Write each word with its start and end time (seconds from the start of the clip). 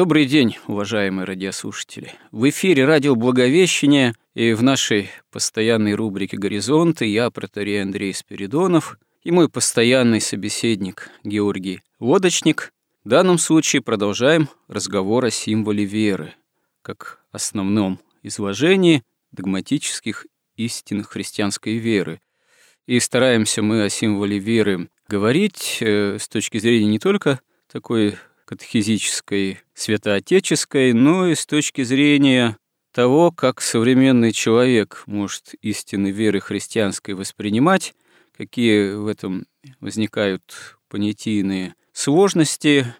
Добрый 0.00 0.24
день, 0.24 0.56
уважаемые 0.66 1.26
радиослушатели. 1.26 2.14
В 2.32 2.48
эфире 2.48 2.86
радио 2.86 3.14
«Благовещение» 3.16 4.14
и 4.32 4.54
в 4.54 4.62
нашей 4.62 5.10
постоянной 5.30 5.94
рубрике 5.94 6.38
«Горизонты» 6.38 7.04
я, 7.04 7.30
протерей 7.30 7.82
Андрей 7.82 8.14
Спиридонов, 8.14 8.96
и 9.24 9.30
мой 9.30 9.50
постоянный 9.50 10.22
собеседник 10.22 11.10
Георгий 11.22 11.82
Лодочник. 11.98 12.72
В 13.04 13.10
данном 13.10 13.36
случае 13.36 13.82
продолжаем 13.82 14.48
разговор 14.68 15.26
о 15.26 15.30
символе 15.30 15.84
веры, 15.84 16.32
как 16.80 17.20
основном 17.30 18.00
изложении 18.22 19.02
догматических 19.32 20.26
истин 20.56 21.04
христианской 21.04 21.76
веры. 21.76 22.22
И 22.86 22.98
стараемся 23.00 23.60
мы 23.60 23.84
о 23.84 23.90
символе 23.90 24.38
веры 24.38 24.88
говорить 25.08 25.76
э, 25.82 26.16
с 26.18 26.26
точки 26.26 26.56
зрения 26.56 26.88
не 26.88 26.98
только 26.98 27.40
такой 27.70 28.16
катехизической, 28.50 29.60
святоотеческой, 29.74 30.92
но 30.92 31.28
и 31.28 31.36
с 31.36 31.46
точки 31.46 31.84
зрения 31.84 32.56
того, 32.90 33.30
как 33.30 33.60
современный 33.60 34.32
человек 34.32 35.04
может 35.06 35.54
истины 35.62 36.10
веры 36.10 36.40
христианской 36.40 37.14
воспринимать, 37.14 37.94
какие 38.36 38.94
в 38.94 39.06
этом 39.06 39.46
возникают 39.78 40.76
понятийные 40.88 41.76
сложности. 41.92 42.92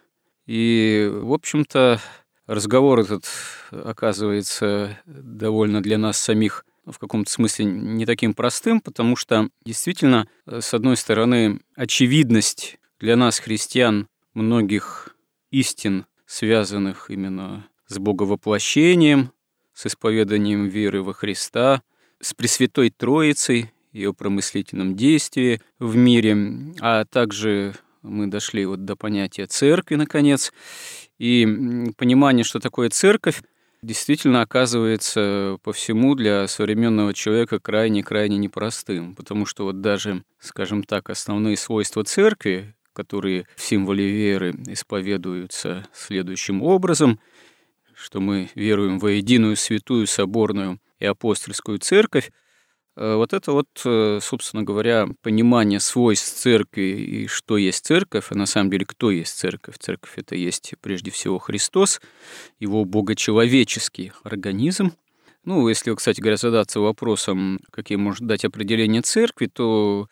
И, 0.46 1.10
в 1.12 1.32
общем-то, 1.32 2.00
разговор 2.46 3.00
этот 3.00 3.24
оказывается 3.72 5.00
довольно 5.04 5.82
для 5.82 5.98
нас 5.98 6.16
самих 6.16 6.64
в 6.86 6.96
каком-то 6.98 7.30
смысле 7.30 7.64
не 7.64 8.06
таким 8.06 8.34
простым, 8.34 8.80
потому 8.80 9.16
что 9.16 9.48
действительно, 9.64 10.28
с 10.46 10.72
одной 10.74 10.96
стороны, 10.96 11.58
очевидность 11.74 12.78
для 13.00 13.16
нас, 13.16 13.40
христиан, 13.40 14.06
многих 14.32 15.16
истин, 15.50 16.06
связанных 16.26 17.10
именно 17.10 17.68
с 17.86 17.98
боговоплощением, 17.98 19.32
с 19.74 19.86
исповеданием 19.86 20.68
веры 20.68 21.02
во 21.02 21.12
Христа, 21.12 21.82
с 22.20 22.34
Пресвятой 22.34 22.90
Троицей, 22.90 23.72
ее 23.92 24.14
промыслительном 24.14 24.94
действии 24.94 25.60
в 25.78 25.96
мире, 25.96 26.36
а 26.80 27.04
также 27.04 27.74
мы 28.02 28.28
дошли 28.28 28.64
вот 28.64 28.84
до 28.84 28.96
понятия 28.96 29.46
церкви, 29.46 29.96
наконец, 29.96 30.52
и 31.18 31.92
понимание, 31.96 32.44
что 32.44 32.60
такое 32.60 32.88
церковь, 32.88 33.42
действительно 33.82 34.42
оказывается 34.42 35.58
по 35.62 35.72
всему 35.72 36.14
для 36.14 36.46
современного 36.48 37.14
человека 37.14 37.58
крайне-крайне 37.58 38.36
непростым, 38.36 39.14
потому 39.14 39.46
что 39.46 39.64
вот 39.64 39.80
даже, 39.80 40.22
скажем 40.38 40.84
так, 40.84 41.10
основные 41.10 41.56
свойства 41.56 42.04
церкви, 42.04 42.74
которые 42.92 43.46
в 43.56 43.62
символе 43.62 44.08
веры 44.10 44.54
исповедуются 44.66 45.86
следующим 45.92 46.62
образом, 46.62 47.20
что 47.94 48.20
мы 48.20 48.48
веруем 48.54 48.98
во 48.98 49.10
единую 49.10 49.56
святую 49.56 50.06
соборную 50.06 50.80
и 50.98 51.06
апостольскую 51.06 51.78
церковь, 51.78 52.30
э, 52.96 53.14
вот 53.14 53.32
это 53.32 53.52
вот, 53.52 53.68
э, 53.84 54.18
собственно 54.22 54.62
говоря, 54.62 55.08
понимание 55.22 55.80
свойств 55.80 56.38
церкви 56.38 56.82
и 56.82 57.26
что 57.26 57.56
есть 57.56 57.84
церковь, 57.84 58.26
а 58.30 58.34
на 58.34 58.46
самом 58.46 58.70
деле 58.70 58.86
кто 58.86 59.10
есть 59.10 59.36
церковь. 59.36 59.76
Церковь 59.78 60.14
это 60.16 60.34
есть 60.34 60.74
прежде 60.80 61.10
всего 61.10 61.38
Христос, 61.38 62.00
его 62.58 62.84
богочеловеческий 62.84 64.12
организм. 64.24 64.92
Ну, 65.44 65.68
если, 65.68 65.94
кстати 65.94 66.20
говоря, 66.20 66.36
задаться 66.36 66.80
вопросом, 66.80 67.60
какие 67.70 67.96
может 67.96 68.26
дать 68.26 68.44
определение 68.44 69.00
церкви, 69.00 69.46
то 69.46 70.08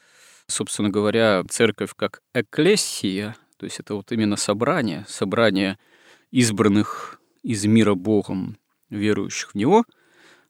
собственно 0.49 0.91
говоря, 0.91 1.45
церковь 1.49 1.93
как 1.95 2.23
экклесия, 2.35 3.37
то 3.57 3.65
есть 3.65 3.81
это 3.81 3.95
вот 3.95 4.11
именно 4.13 4.37
собрание, 4.37 5.05
собрание 5.09 5.79
избранных 6.31 7.21
из 7.43 7.65
мира 7.67 7.95
Богом, 7.95 8.59
верующих 8.91 9.53
в 9.53 9.55
Него, 9.55 9.85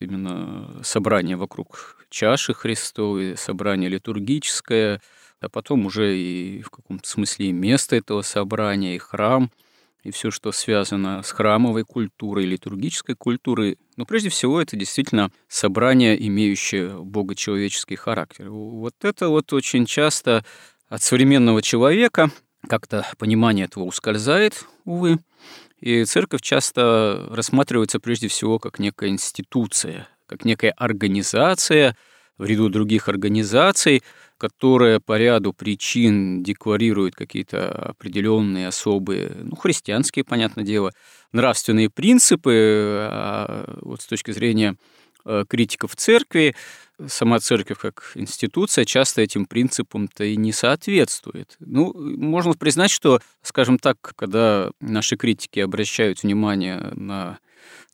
именно 0.00 0.80
собрание 0.82 1.36
вокруг 1.36 1.96
чаши 2.08 2.54
Христовой, 2.54 3.36
собрание 3.36 3.90
литургическое, 3.90 5.02
а 5.40 5.48
потом 5.48 5.86
уже 5.86 6.16
и 6.16 6.62
в 6.62 6.70
каком-то 6.70 7.08
смысле 7.08 7.48
и 7.48 7.52
место 7.52 7.96
этого 7.96 8.22
собрания, 8.22 8.96
и 8.96 8.98
храм– 8.98 9.50
и 10.08 10.10
все, 10.10 10.30
что 10.30 10.52
связано 10.52 11.22
с 11.22 11.30
храмовой 11.30 11.84
культурой, 11.84 12.46
литургической 12.46 13.14
культурой. 13.14 13.78
Но 13.96 14.06
прежде 14.06 14.30
всего 14.30 14.60
это 14.60 14.76
действительно 14.76 15.30
собрание, 15.48 16.26
имеющее 16.26 16.88
богочеловеческий 17.02 17.96
характер. 17.96 18.50
Вот 18.50 18.94
это 19.02 19.28
вот 19.28 19.52
очень 19.52 19.86
часто 19.86 20.44
от 20.88 21.02
современного 21.02 21.62
человека 21.62 22.30
как-то 22.68 23.06
понимание 23.18 23.66
этого 23.66 23.84
ускользает, 23.84 24.64
увы. 24.84 25.18
И 25.80 26.04
церковь 26.04 26.40
часто 26.40 27.28
рассматривается 27.30 28.00
прежде 28.00 28.28
всего 28.28 28.58
как 28.58 28.78
некая 28.78 29.10
институция, 29.10 30.08
как 30.26 30.44
некая 30.44 30.72
организация 30.72 31.96
в 32.36 32.44
ряду 32.44 32.68
других 32.68 33.08
организаций, 33.08 34.02
которая 34.38 35.00
по 35.00 35.18
ряду 35.18 35.52
причин 35.52 36.42
декларирует 36.42 37.14
какие-то 37.14 37.70
определенные 37.70 38.68
особые, 38.68 39.32
ну, 39.42 39.56
христианские, 39.56 40.24
понятное 40.24 40.64
дело, 40.64 40.92
нравственные 41.32 41.90
принципы, 41.90 43.08
а 43.10 43.78
вот 43.82 44.00
с 44.00 44.06
точки 44.06 44.30
зрения 44.30 44.76
э, 45.24 45.44
критиков 45.48 45.96
церкви, 45.96 46.54
сама 47.06 47.38
церковь 47.40 47.78
как 47.78 48.12
институция 48.14 48.84
часто 48.84 49.22
этим 49.22 49.46
принципам-то 49.46 50.24
и 50.24 50.36
не 50.36 50.52
соответствует. 50.52 51.56
Ну, 51.60 51.92
можно 51.94 52.54
признать, 52.54 52.90
что, 52.90 53.20
скажем 53.42 53.78
так, 53.78 53.96
когда 54.16 54.70
наши 54.80 55.16
критики 55.16 55.60
обращают 55.60 56.22
внимание 56.22 56.78
на 56.94 57.38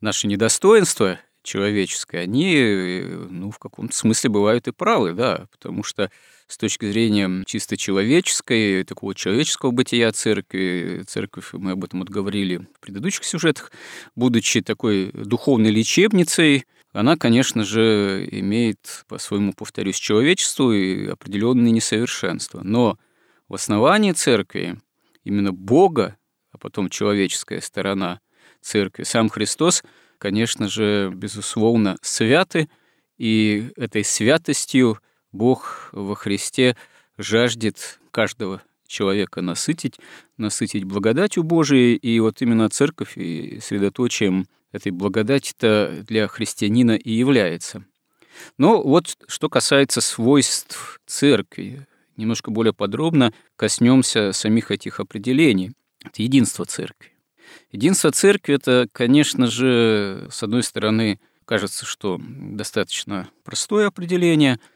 наши 0.01 0.27
недостоинства 0.27 1.19
человеческое, 1.45 2.23
они, 2.23 3.05
ну, 3.31 3.51
в 3.51 3.59
каком-то 3.59 3.95
смысле 3.95 4.31
бывают 4.31 4.67
и 4.67 4.73
правы, 4.73 5.13
да, 5.13 5.47
потому 5.53 5.85
что 5.85 6.11
с 6.47 6.59
точки 6.59 6.91
зрения 6.91 7.45
чисто 7.47 7.77
человеческой, 7.77 8.85
такого 8.85 9.15
человеческого 9.15 9.71
бытия 9.71 10.11
церкви. 10.13 11.05
Церковь, 11.07 11.53
мы 11.53 11.73
об 11.73 11.85
этом 11.85 12.01
вот 12.01 12.09
говорили 12.09 12.67
в 12.75 12.81
предыдущих 12.81 13.25
сюжетах, 13.25 13.73
будучи 14.15 14.61
такой 14.61 15.11
духовной 15.13 15.71
лечебницей, 15.71 16.65
она, 16.93 17.17
конечно 17.17 17.65
же, 17.65 18.29
имеет, 18.31 19.05
по 19.09 19.19
своему, 19.19 19.53
повторюсь, 19.53 19.97
человечеству 19.97 20.73
и 20.73 21.09
определенные 21.09 21.73
несовершенства. 21.73 22.61
Но 22.63 22.99
в 23.49 23.55
основании 23.55 24.13
церкви 24.13 24.79
именно 25.25 25.53
Бога, 25.53 26.17
а 26.53 26.59
потом 26.59 26.89
человеческая 26.89 27.61
сторона 27.61 28.21
церкви, 28.61 29.03
сам 29.03 29.29
Христос, 29.29 29.83
конечно 30.25 30.69
же, 30.69 31.13
безусловно, 31.15 31.99
святы, 32.01 32.71
и 33.19 33.71
этой 33.77 34.05
святостью– 34.05 34.99
Бог 35.33 35.91
во 35.93 36.15
Христе 36.15 36.79
жаждет 37.19 38.01
каждого 38.11 38.63
человека 38.87 39.43
насытить, 39.43 39.99
насытить 40.39 40.85
благодатью 40.85 41.43
Божией, 41.43 41.97
и 41.97 42.21
вот 42.21 42.41
именно 42.41 42.71
церковь 42.71 43.19
и 43.19 43.59
средоточием 43.61 44.47
этой 44.73 44.93
благодати-то 44.93 46.05
для 46.09 46.27
христианина 46.29 46.93
и 46.93 47.13
является. 47.13 47.85
Но 48.57 48.83
вот 48.83 49.19
что 49.27 49.51
касается 49.51 50.01
свойств 50.01 51.01
церкви, 51.05 51.87
немножко 52.17 52.51
более 52.51 52.73
подробно 52.73 53.35
коснемся 53.57 54.33
самих 54.33 54.71
этих 54.71 55.01
определений. 55.01 55.73
Это 56.03 56.23
единство 56.23 56.65
церкви. 56.65 57.14
Единство 57.73 58.11
церкви– 58.11 58.55
это, 58.57 58.89
конечно 58.93 59.47
же, 59.47 60.29
с 60.31 60.43
одной 60.43 60.63
стороны, 60.63 61.21
кажется, 61.45 61.85
что 61.85 62.21
достаточно 62.21 63.29
простое 63.45 63.89
определение– 63.89 64.59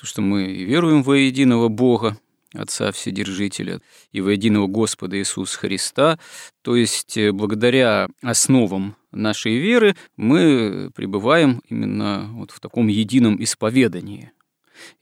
то, 0.00 0.06
что 0.06 0.22
мы 0.22 0.46
веруем 0.46 1.02
во 1.02 1.14
единого 1.14 1.68
Бога, 1.68 2.16
Отца 2.54 2.90
Вседержителя, 2.90 3.80
и 4.12 4.22
во 4.22 4.32
единого 4.32 4.66
Господа 4.66 5.18
Иисуса 5.18 5.58
Христа, 5.58 6.18
то 6.62 6.74
есть 6.74 7.18
э, 7.18 7.32
благодаря 7.32 8.08
основам 8.22 8.96
нашей 9.12 9.58
веры 9.58 9.94
мы 10.16 10.90
пребываем 10.94 11.60
именно 11.68 12.30
вот 12.32 12.50
в 12.50 12.60
таком 12.60 12.88
едином 12.88 13.42
исповедании. 13.42 14.32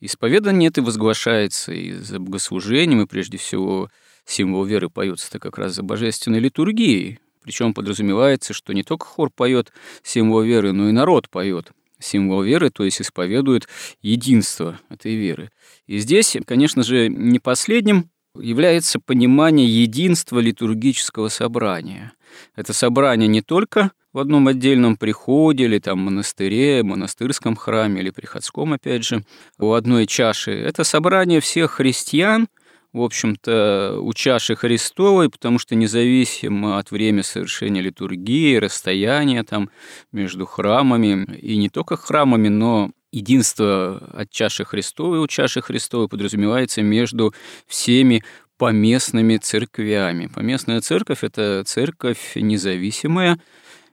Исповедание 0.00 0.68
это 0.68 0.82
возглашается 0.82 1.72
и 1.72 1.92
за 1.92 2.18
богослужением, 2.18 3.02
и 3.02 3.06
прежде 3.06 3.38
всего 3.38 3.90
символ 4.28 4.64
веры 4.64 4.90
поется 4.90 5.26
это 5.28 5.38
как 5.38 5.58
раз 5.58 5.74
за 5.74 5.82
божественной 5.82 6.38
литургией. 6.38 7.18
Причем 7.42 7.72
подразумевается, 7.72 8.52
что 8.52 8.72
не 8.74 8.82
только 8.82 9.06
хор 9.06 9.30
поет 9.34 9.72
символ 10.02 10.42
веры, 10.42 10.72
но 10.72 10.88
и 10.88 10.92
народ 10.92 11.30
поет 11.30 11.72
символ 11.98 12.42
веры, 12.42 12.70
то 12.70 12.84
есть 12.84 13.00
исповедует 13.00 13.68
единство 14.02 14.78
этой 14.88 15.14
веры. 15.14 15.50
И 15.86 15.98
здесь, 15.98 16.36
конечно 16.46 16.82
же, 16.82 17.08
не 17.08 17.38
последним 17.38 18.10
является 18.36 19.00
понимание 19.00 19.66
единства 19.66 20.38
литургического 20.38 21.28
собрания. 21.28 22.12
Это 22.54 22.72
собрание 22.72 23.28
не 23.28 23.42
только 23.42 23.90
в 24.12 24.18
одном 24.18 24.48
отдельном 24.48 24.96
приходе 24.96 25.64
или 25.64 25.78
там 25.78 26.00
монастыре, 26.00 26.82
монастырском 26.82 27.56
храме 27.56 28.00
или 28.00 28.10
приходском, 28.10 28.72
опять 28.72 29.04
же, 29.04 29.24
у 29.58 29.72
одной 29.72 30.06
чаши. 30.06 30.52
Это 30.52 30.84
собрание 30.84 31.40
всех 31.40 31.72
христиан, 31.72 32.48
в 32.92 33.02
общем-то, 33.02 33.98
у 34.00 34.12
чаши 34.14 34.56
Христовой, 34.56 35.28
потому 35.28 35.58
что 35.58 35.74
независимо 35.74 36.78
от 36.78 36.90
времени 36.90 37.22
совершения 37.22 37.82
литургии, 37.82 38.56
расстояния 38.56 39.42
там 39.42 39.70
между 40.12 40.46
храмами, 40.46 41.24
и 41.36 41.56
не 41.56 41.68
только 41.68 41.96
храмами, 41.96 42.48
но 42.48 42.90
единство 43.12 43.98
от 44.12 44.30
чаши 44.30 44.64
Христовой 44.64 45.18
у 45.18 45.26
чаши 45.26 45.60
Христовой 45.60 46.08
подразумевается 46.08 46.82
между 46.82 47.34
всеми 47.66 48.22
поместными 48.56 49.36
церквями. 49.36 50.26
Поместная 50.26 50.80
церковь– 50.80 51.18
это 51.22 51.62
церковь 51.64 52.32
независимая, 52.34 53.38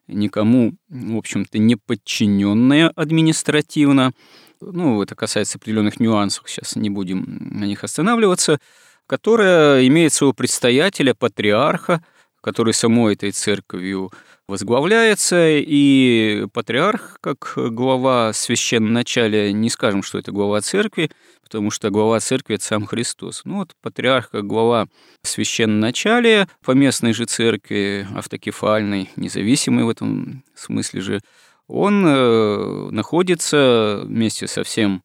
никому, 0.08 0.74
в 0.90 1.18
общем-то, 1.18 1.60
не 1.60 1.76
подчиненная 1.76 2.90
административно. 2.90 4.12
Ну, 4.62 5.02
это 5.02 5.16
касается 5.16 5.57
определенных 5.57 6.00
нюансов, 6.00 6.50
сейчас 6.50 6.75
не 6.75 6.90
будем 6.90 7.25
на 7.52 7.66
них 7.66 7.84
останавливаться– 7.84 8.60
которая 9.07 9.86
имеет 9.88 10.13
своего 10.13 10.34
предстоятеля, 10.34 11.13
патриарха, 11.13 12.04
который 12.42 12.74
самой 12.74 13.13
этой 13.13 13.31
церковью 13.31 14.12
возглавляется, 14.48 15.48
и 15.50 16.46
патриарх, 16.54 17.18
как 17.22 17.54
глава 17.56 18.34
священноначалия, 18.34 19.52
не 19.52 19.69
скажем, 19.69 20.04
что 20.04 20.19
это 20.19 20.31
глава 20.31 20.62
церкви, 20.62 21.10
потому 21.42 21.72
что 21.72 21.90
глава 21.90 22.19
церкви– 22.19 22.56
это 22.56 22.63
сам 22.63 22.86
Христос. 22.86 23.42
Ну 23.46 23.58
вот 23.58 23.72
патриарх, 23.81 24.30
как 24.30 24.46
глава 24.46 24.88
священноначалия 25.24 26.48
по 26.63 26.72
местной 26.72 27.13
же 27.13 27.25
церкви, 27.25 28.08
автокефальной, 28.16 29.10
независимой 29.16 29.86
в 29.86 29.90
этом 29.90 30.44
смысле 30.54 31.01
же, 31.01 31.22
он 31.68 32.06
э, 32.06 32.90
находится 32.92 34.02
вместе 34.04 34.48
со 34.48 34.64
всем 34.64 35.02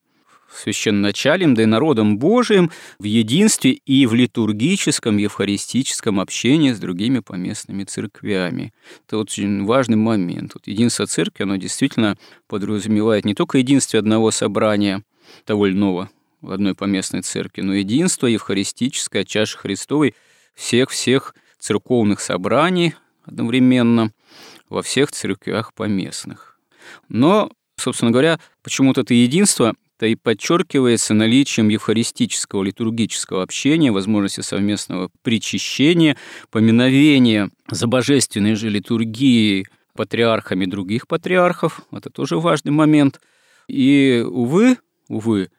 священначалием, 0.53 1.53
да 1.53 1.63
и 1.63 1.65
народом 1.65 2.17
Божиим 2.17 2.71
в 2.99 3.03
единстве 3.03 3.71
и 3.71 4.05
в 4.05 4.13
литургическом, 4.13 5.17
евхаристическом 5.17 6.19
общении 6.19 6.73
с 6.73 6.79
другими 6.79 7.19
поместными 7.19 7.83
церквями. 7.85 8.73
Это 9.07 9.17
очень 9.17 9.65
важный 9.65 9.97
момент. 9.97 10.53
Вот 10.53 10.67
единство 10.67 11.07
церкви, 11.07 11.43
оно 11.43 11.55
действительно 11.55 12.17
подразумевает 12.47 13.25
не 13.25 13.33
только 13.33 13.59
единство 13.59 13.99
одного 13.99 14.31
собрания, 14.31 15.03
того 15.45 15.67
или 15.67 15.73
иного, 15.73 16.09
в 16.41 16.51
одной 16.51 16.75
поместной 16.75 17.21
церкви, 17.21 17.61
но 17.61 17.73
единство 17.73 18.27
евхаристическое, 18.27 19.23
чаши 19.23 19.57
Христовой 19.57 20.15
всех-всех 20.55 21.35
церковных 21.59 22.19
собраний 22.19 22.95
одновременно 23.23 24.11
во 24.69 24.81
всех 24.81 25.11
церквях 25.11 25.73
поместных. 25.73 26.50
Но, 27.09 27.51
собственно 27.77 28.11
говоря, 28.11 28.39
почему-то 28.63 29.01
это 29.01 29.13
единство 29.13 29.75
то 30.01 30.07
и 30.07 30.15
подчеркивается 30.15 31.13
наличием 31.13 31.69
евхаристического 31.69 32.63
литургического 32.63 33.43
общения, 33.43 33.91
возможности 33.91 34.41
совместного 34.41 35.11
причащения, 35.21 36.17
поминовения 36.49 37.51
за 37.69 37.85
божественной 37.85 38.55
же 38.55 38.69
литургией 38.69 39.67
патриархами 39.93 40.65
других 40.65 41.07
патриархов. 41.07 41.81
Это 41.91 42.09
тоже 42.09 42.39
важный 42.39 42.71
момент. 42.71 43.21
И, 43.67 44.25
увы, 44.27 44.77
увы, 45.07 45.49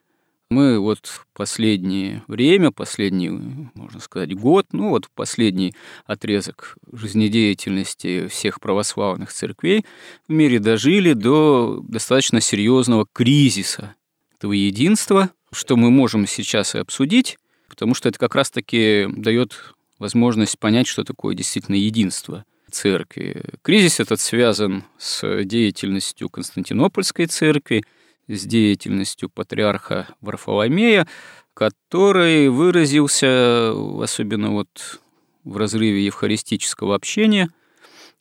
мы 0.49 0.79
вот 0.79 1.21
последнее 1.33 2.23
время, 2.27 2.71
последний, 2.71 3.29
можно 3.29 3.99
сказать, 3.99 4.35
год, 4.35 4.67
ну 4.71 4.89
вот 4.89 5.09
последний 5.15 5.73
отрезок 6.05 6.77
жизнедеятельности 6.91 8.27
всех 8.27 8.59
православных 8.59 9.33
церквей 9.33 9.85
в 10.27 10.31
мире 10.31 10.59
дожили 10.59 11.13
до 11.13 11.81
достаточно 11.87 12.41
серьезного 12.41 13.07
кризиса 13.11 13.95
этого 14.37 14.53
единства, 14.53 15.29
что 15.51 15.75
мы 15.75 15.89
можем 15.89 16.27
сейчас 16.27 16.75
и 16.75 16.79
обсудить, 16.79 17.37
потому 17.69 17.95
что 17.95 18.09
это 18.09 18.19
как 18.19 18.35
раз-таки 18.35 19.07
дает 19.09 19.73
возможность 19.99 20.59
понять, 20.59 20.87
что 20.87 21.03
такое 21.03 21.35
действительно 21.35 21.75
единство 21.75 22.45
церкви. 22.69 23.43
Кризис 23.61 23.99
этот 23.99 24.19
связан 24.19 24.83
с 24.97 25.43
деятельностью 25.43 26.29
Константинопольской 26.29 27.27
церкви, 27.27 27.83
с 28.27 28.45
деятельностью 28.45 29.29
патриарха 29.29 30.07
Варфоломея, 30.21 31.07
который 31.53 32.49
выразился 32.49 33.73
особенно 34.01 34.51
вот 34.51 35.01
в 35.43 35.57
разрыве 35.57 36.05
евхаристического 36.05 36.95
общения 36.95 37.49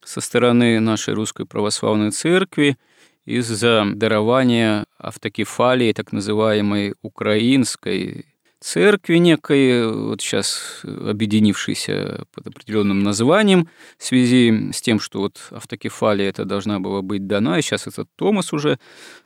со 0.04 0.20
стороны 0.20 0.80
нашей 0.80 1.14
русской 1.14 1.46
православной 1.46 2.10
церкви– 2.10 2.76
из-за 3.24 3.84
дарования 3.94 4.86
автокефалии 4.98 5.92
так 5.92 6.12
называемой 6.12 6.94
украинской 7.02 8.26
церкви 8.62 9.16
некой, 9.16 9.92
вот 9.92 10.20
сейчас 10.20 10.82
объединившейся 10.84 12.24
под 12.32 12.46
определенным 12.46 13.02
названием 13.02 13.68
в 13.98 14.04
связи 14.04 14.70
с 14.72 14.80
тем, 14.80 15.00
что 15.00 15.20
вот 15.20 15.40
автокефалия 15.50 16.28
это 16.28 16.44
должна 16.44 16.80
была 16.80 17.02
быть 17.02 17.26
дана, 17.26 17.58
и 17.58 17.62
сейчас 17.62 17.86
этот 17.86 18.08
Томас 18.16 18.52
уже, 18.52 18.78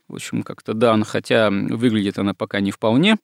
в 0.09 0.15
общем, 0.15 0.43
как-то 0.43 0.75
дан, 0.75 1.05
хотя 1.05 1.50
выглядит 1.50 2.19
она 2.19 2.35
пока 2.35 2.61
не 2.61 2.71
вполне 2.71 3.17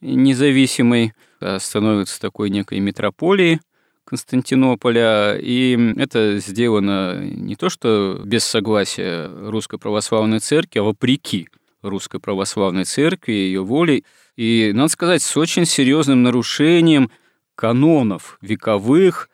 независимой, 0.00 1.12
а 1.40 1.58
становится 1.58 2.20
такой 2.20 2.50
некой 2.50 2.80
метрополией, 2.80 3.60
Константинополя, 4.04 5.36
и 5.38 5.94
это 5.96 6.38
сделано 6.38 7.20
не 7.22 7.54
то 7.54 7.68
что 7.68 8.20
без 8.24 8.42
согласия 8.44 9.30
Русской 9.48 9.78
Православной 9.78 10.40
Церкви, 10.40 10.80
а 10.80 10.82
вопреки 10.82 11.48
Русской 11.82 12.20
Православной 12.20 12.84
Церкви, 12.84 13.32
ее 13.32 13.62
волей, 13.62 14.04
и, 14.36 14.72
надо 14.74 14.88
сказать, 14.88 15.22
с 15.22 15.36
очень 15.36 15.66
серьезным 15.66 16.22
нарушением 16.22 17.10
канонов 17.54 18.38
вековых, 18.40 19.28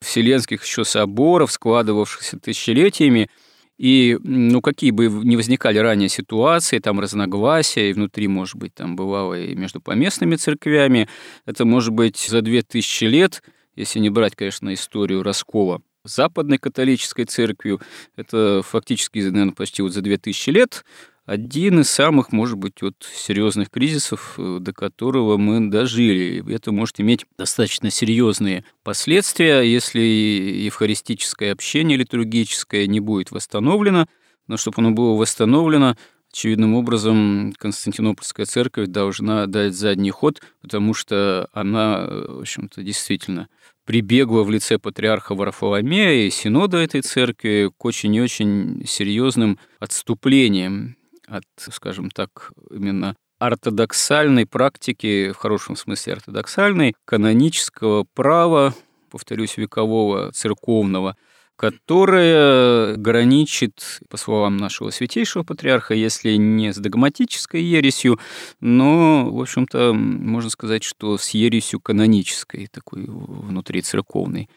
вселенских 0.00 0.64
еще 0.64 0.84
соборов, 0.84 1.52
складывавшихся 1.52 2.38
тысячелетиями, 2.38 3.30
и, 3.78 4.18
ну, 4.22 4.60
какие 4.60 4.90
бы 4.90 5.06
ни 5.08 5.36
возникали 5.36 5.78
ранее 5.78 6.08
ситуации, 6.08 6.78
там 6.78 7.00
разногласия, 7.00 7.90
и 7.90 7.92
внутри, 7.92 8.28
может 8.28 8.56
быть, 8.56 8.74
там 8.74 8.96
бывало 8.96 9.38
и 9.38 9.54
между 9.54 9.80
поместными 9.80 10.36
церквями, 10.36 11.08
это, 11.46 11.64
может 11.64 11.92
быть, 11.92 12.18
за 12.18 12.42
две 12.42 12.62
тысячи 12.62 13.04
лет– 13.04 13.42
если 13.74 13.98
не 14.00 14.10
брать, 14.10 14.36
конечно, 14.36 14.72
историю 14.74 15.22
раскола 15.22 15.80
западной 16.04 16.58
католической 16.58 17.24
церковью, 17.24 17.80
это 18.16 18.62
фактически, 18.62 19.18
наверное, 19.20 19.54
почти 19.54 19.82
вот 19.82 19.92
за 19.92 20.02
2000 20.02 20.50
лет 20.50 20.84
один 21.24 21.80
из 21.80 21.90
самых, 21.90 22.32
может 22.32 22.58
быть, 22.58 22.82
вот 22.82 22.94
серьезных 23.14 23.70
кризисов, 23.70 24.34
э, 24.38 24.58
до 24.60 24.72
которого 24.72 25.36
мы 25.36 25.70
дожили. 25.70 26.42
Это 26.52 26.72
может 26.72 27.00
иметь 27.00 27.26
достаточно 27.38 27.90
серьезные 27.90 28.64
последствия, 28.82 29.60
если 29.60 30.00
евхаристическое 30.00 31.52
общение 31.52 31.96
литургическое 31.96 32.86
не 32.88 32.98
будет 32.98 33.30
восстановлено. 33.30 34.06
Но 34.48 34.56
чтобы 34.56 34.76
оно 34.78 34.90
было 34.90 35.16
восстановлено, 35.16 35.96
очевидным 36.32 36.74
образом 36.74 37.52
Константинопольская 37.56 38.46
церковь 38.46 38.88
должна 38.88 39.46
дать 39.46 39.74
задний 39.74 40.10
ход, 40.10 40.42
потому 40.60 40.92
что 40.92 41.48
она, 41.52 42.04
э, 42.04 42.26
в 42.28 42.40
общем-то, 42.40 42.82
действительно 42.82 43.48
прибегла 43.84 44.42
в 44.42 44.50
лице 44.50 44.78
патриарха 44.78 45.36
Варфоломея 45.36 46.26
и 46.26 46.30
синода 46.30 46.78
этой 46.78 47.02
церкви 47.02 47.70
к 47.76 47.84
очень 47.84 48.14
и 48.14 48.20
очень 48.20 48.84
серьезным 48.86 49.58
отступлениям 49.78 50.96
от, 51.32 51.44
скажем 51.56 52.10
так, 52.10 52.52
именно 52.70 53.16
ортодоксальной 53.38 54.46
практики, 54.46 55.32
в 55.32 55.36
хорошем 55.36 55.76
смысле 55.76 56.14
ортодоксальной, 56.14 56.94
канонического 57.04 58.04
права, 58.14 58.74
повторюсь, 59.10 59.56
векового, 59.56 60.30
церковного, 60.32 61.16
которое 61.56 62.96
граничит, 62.96 64.00
по 64.08 64.16
словам 64.16 64.56
нашего 64.56 64.90
святейшего 64.90 65.42
патриарха, 65.42 65.94
если 65.94 66.36
не 66.36 66.72
с 66.72 66.76
догматической 66.76 67.62
ересью, 67.62 68.18
но, 68.60 69.28
в 69.30 69.40
общем-то, 69.40 69.92
можно 69.92 70.50
сказать, 70.50 70.82
что 70.84 71.18
с 71.18 71.30
ересью 71.30 71.80
канонической, 71.80 72.68
такой 72.68 73.04
внутри 73.06 73.82
церковной. 73.82 74.48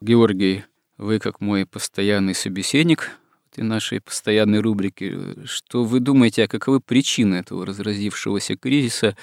Георгий, 0.00 0.64
вы 0.98 1.18
как 1.18 1.40
мой 1.40 1.66
постоянный 1.66 2.34
собеседник 2.34 3.10
этой 3.52 3.64
нашей 3.64 4.00
постоянной 4.00 4.60
рубрики, 4.60 5.44
что 5.44 5.84
вы 5.84 6.00
думаете, 6.00 6.44
а 6.44 6.48
каковы 6.48 6.80
причины 6.80 7.36
этого 7.36 7.66
разразившегося 7.66 8.56
кризиса 8.56 9.16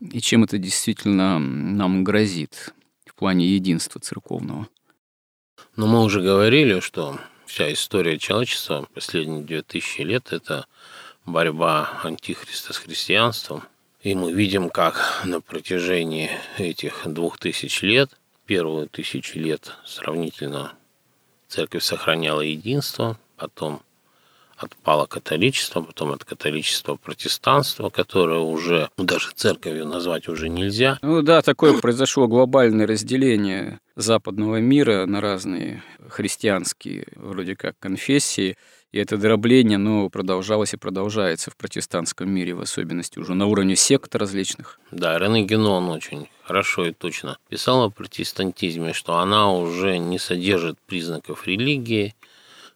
и 0.00 0.20
чем 0.20 0.44
это 0.44 0.58
действительно 0.58 1.38
нам 1.38 2.02
грозит 2.02 2.72
в 3.04 3.14
плане 3.14 3.46
единства 3.46 4.00
церковного? 4.00 4.68
Ну, 5.76 5.86
мы 5.86 6.02
уже 6.02 6.22
говорили, 6.22 6.80
что 6.80 7.18
вся 7.46 7.70
история 7.72 8.18
человечества 8.18 8.88
последние 8.94 9.42
2000 9.42 10.00
лет– 10.02 10.28
это 10.32 10.66
борьба 11.26 12.00
антихриста 12.04 12.72
с 12.72 12.78
христианством. 12.78 13.64
И 14.02 14.14
мы 14.14 14.32
видим, 14.32 14.70
как 14.70 15.22
на 15.24 15.40
протяжении 15.40 16.30
этих 16.56 17.02
двух 17.04 17.38
тысяч 17.38 17.82
лет, 17.82 18.10
первые 18.46 18.86
тысячи 18.86 19.36
лет 19.36 19.72
сравнительно 19.84 20.72
церковь 21.48 21.82
сохраняла 21.82 22.40
единство, 22.40 23.18
потом 23.38 23.82
отпало 24.58 25.06
католичество, 25.06 25.80
потом 25.80 26.12
от 26.12 26.24
католичества 26.24 26.96
протестанство, 26.96 27.90
которое 27.90 28.40
уже 28.40 28.90
ну, 28.96 29.04
даже 29.04 29.30
церковью 29.34 29.86
назвать 29.86 30.28
уже 30.28 30.48
нельзя. 30.48 30.98
Ну 31.00 31.22
да, 31.22 31.42
такое 31.42 31.78
произошло 31.80 32.26
глобальное 32.26 32.86
разделение 32.86 33.78
западного 33.94 34.56
мира 34.56 35.06
на 35.06 35.20
разные 35.20 35.82
христианские 36.08 37.06
вроде 37.14 37.56
как 37.56 37.78
конфессии. 37.78 38.56
И 38.90 38.98
это 38.98 39.18
дробление, 39.18 39.76
оно 39.76 40.08
продолжалось 40.08 40.72
и 40.72 40.78
продолжается 40.78 41.50
в 41.50 41.56
протестантском 41.58 42.30
мире, 42.30 42.54
в 42.54 42.62
особенности 42.62 43.18
уже 43.18 43.34
на 43.34 43.46
уровне 43.46 43.76
сект 43.76 44.14
различных. 44.14 44.80
Да, 44.90 45.18
Рене 45.18 45.44
Генон 45.44 45.90
очень 45.90 46.28
хорошо 46.42 46.86
и 46.86 46.92
точно 46.92 47.36
писал 47.50 47.84
о 47.84 47.90
протестантизме, 47.90 48.94
что 48.94 49.18
она 49.18 49.52
уже 49.52 49.98
не 49.98 50.18
содержит 50.18 50.78
признаков 50.86 51.46
религии, 51.46 52.14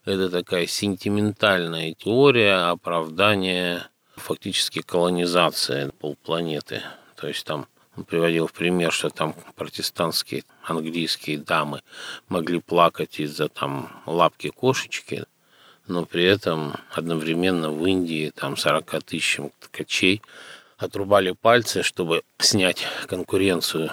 это 0.05 0.29
такая 0.29 0.67
сентиментальная 0.67 1.93
теория 1.93 2.69
оправдания 2.69 3.89
фактически 4.15 4.81
колонизации 4.81 5.91
полпланеты. 5.99 6.81
То 7.15 7.27
есть 7.27 7.45
там 7.45 7.67
он 7.95 8.05
приводил 8.05 8.47
в 8.47 8.53
пример, 8.53 8.91
что 8.91 9.09
там 9.09 9.35
протестантские 9.55 10.43
английские 10.63 11.37
дамы 11.37 11.81
могли 12.27 12.59
плакать 12.59 13.19
из-за 13.19 13.49
там 13.49 13.91
лапки 14.05 14.49
кошечки, 14.49 15.25
но 15.87 16.05
при 16.05 16.23
этом 16.23 16.73
одновременно 16.91 17.69
в 17.71 17.85
Индии 17.85 18.31
там 18.35 18.57
40 18.57 19.03
тысячам 19.03 19.51
ткачей 19.59 20.21
отрубали 20.77 21.31
пальцы, 21.31 21.83
чтобы 21.83 22.23
снять 22.39 22.85
конкуренцию 23.07 23.91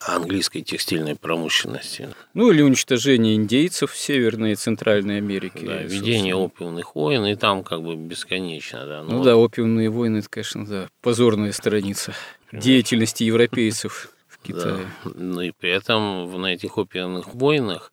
английской 0.00 0.62
текстильной 0.62 1.14
промышленности. 1.14 2.08
Ну 2.34 2.50
или 2.50 2.62
уничтожение 2.62 3.34
индейцев 3.36 3.92
в 3.92 3.98
Северной 3.98 4.52
и 4.52 4.56
Центральной 4.56 5.18
Америке. 5.18 5.66
Да, 5.66 5.82
ведение 5.82 6.34
опиумных 6.34 6.94
войн, 6.94 7.26
и 7.26 7.34
там 7.34 7.62
как 7.62 7.82
бы 7.82 7.96
бесконечно. 7.96 8.86
Да. 8.86 9.02
Ну, 9.02 9.10
ну 9.10 9.18
вот... 9.18 9.24
да, 9.24 9.36
опиумные 9.36 9.90
войны, 9.90 10.18
это, 10.18 10.28
конечно, 10.28 10.66
да, 10.66 10.88
позорная 11.02 11.52
страница 11.52 12.14
деятельности 12.50 13.24
европейцев 13.24 14.10
в 14.26 14.38
Китае. 14.38 14.86
Да. 15.04 15.10
Ну 15.14 15.42
и 15.42 15.50
при 15.52 15.70
этом 15.70 16.40
на 16.40 16.46
этих 16.46 16.78
опиумных 16.78 17.34
войнах 17.34 17.92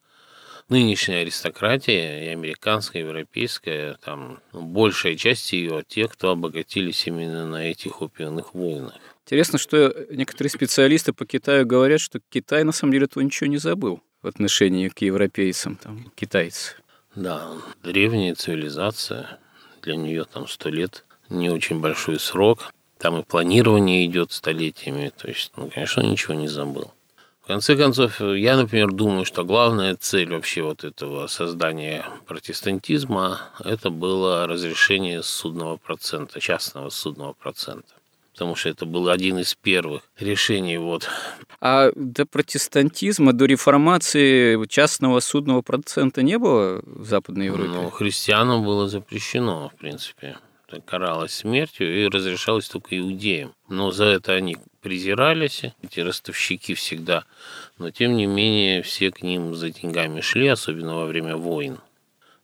нынешняя 0.70 1.22
аристократия, 1.22 2.26
и 2.26 2.28
американская, 2.30 3.02
и 3.02 3.06
европейская, 3.06 3.98
там 4.04 4.40
большая 4.54 5.16
часть 5.16 5.54
ее 5.54 5.84
те, 5.88 6.08
кто 6.08 6.32
обогатились 6.32 7.08
именно 7.08 7.46
на 7.46 7.70
этих 7.70 8.02
опиумных 8.02 8.54
войнах. 8.54 8.96
Интересно, 9.28 9.60
что 9.60 9.94
некоторые 10.10 10.50
специалисты 10.50 11.12
по 11.12 11.26
Китаю 11.26 11.66
говорят, 11.66 12.00
что 12.00 12.22
Китай 12.30 12.64
на 12.64 12.72
самом 12.72 12.94
деле 12.94 13.08
этого 13.08 13.22
ничего 13.22 13.48
не 13.50 13.58
забыл 13.58 14.02
в 14.22 14.28
отношении 14.28 14.88
к 14.88 15.02
европейцам, 15.02 15.76
там, 15.76 16.10
китайцы. 16.16 16.76
Да, 17.14 17.50
древняя 17.84 18.36
цивилизация, 18.36 19.38
для 19.82 19.98
нее 19.98 20.24
там 20.24 20.48
сто 20.48 20.70
лет 20.70 21.04
не 21.28 21.50
очень 21.50 21.82
большой 21.82 22.22
срок. 22.22 22.72
Там 23.00 23.20
и 23.20 23.24
планирование 23.24 24.06
идет 24.06 24.32
столетиями. 24.32 25.12
То 25.18 25.28
есть, 25.28 25.52
ну, 25.58 25.70
конечно, 25.70 26.00
ничего 26.00 26.34
не 26.34 26.48
забыл. 26.48 26.94
В 27.42 27.48
конце 27.48 27.76
концов, 27.76 28.22
я, 28.22 28.56
например, 28.56 28.94
думаю, 28.94 29.26
что 29.26 29.44
главная 29.44 29.98
цель 29.98 30.32
вообще 30.32 30.62
вот 30.62 30.86
этого 30.86 31.28
создания 31.28 32.06
протестантизма– 32.28 33.42
это 33.60 33.90
было 33.90 34.48
разрешение 34.48 35.22
судного 35.22 35.76
процента, 35.76 36.40
частного 36.40 36.90
судного 36.90 37.34
процента 37.34 37.97
потому 38.38 38.56
что 38.56 38.70
это 38.70 38.86
был 38.86 39.10
один 39.10 39.39
из 39.39 39.56
первых 39.56 40.03
решений. 40.20 40.77
Вот. 40.77 41.10
А 41.60 41.89
до 41.96 42.27
протестантизма, 42.27 43.34
до 43.34 43.46
реформации 43.46 44.63
частного 44.67 45.22
судного 45.22 45.63
процента 45.63 46.22
не 46.22 46.38
было 46.38 46.84
в 46.86 47.03
Западной 47.03 47.48
Европе? 47.48 47.70
Ну, 47.70 47.89
христианам 47.89 48.63
было 48.63 48.88
запрещено, 48.88 49.70
в 49.70 49.75
принципе. 49.75 50.38
Это 50.67 50.82
каралось 50.82 51.34
смертью 51.34 52.03
и 52.03 52.08
разрешалось 52.08 52.70
только 52.70 52.96
иудеям. 53.00 53.56
Но 53.70 53.89
за 53.89 54.06
это 54.06 54.34
они 54.34 54.58
презирались, 54.82 55.63
эти 55.82 56.01
ростовщики 56.01 56.75
всегда. 56.75 57.24
Но, 57.79 57.89
тем 57.89 58.15
не 58.15 58.27
менее, 58.27 58.84
все 58.84 59.10
к 59.10 59.24
ним 59.24 59.56
за 59.56 59.72
деньгами 59.72 60.22
шли, 60.22 60.48
особенно 60.48 60.96
во 60.96 61.06
время 61.08 61.38
войн. 61.38 61.79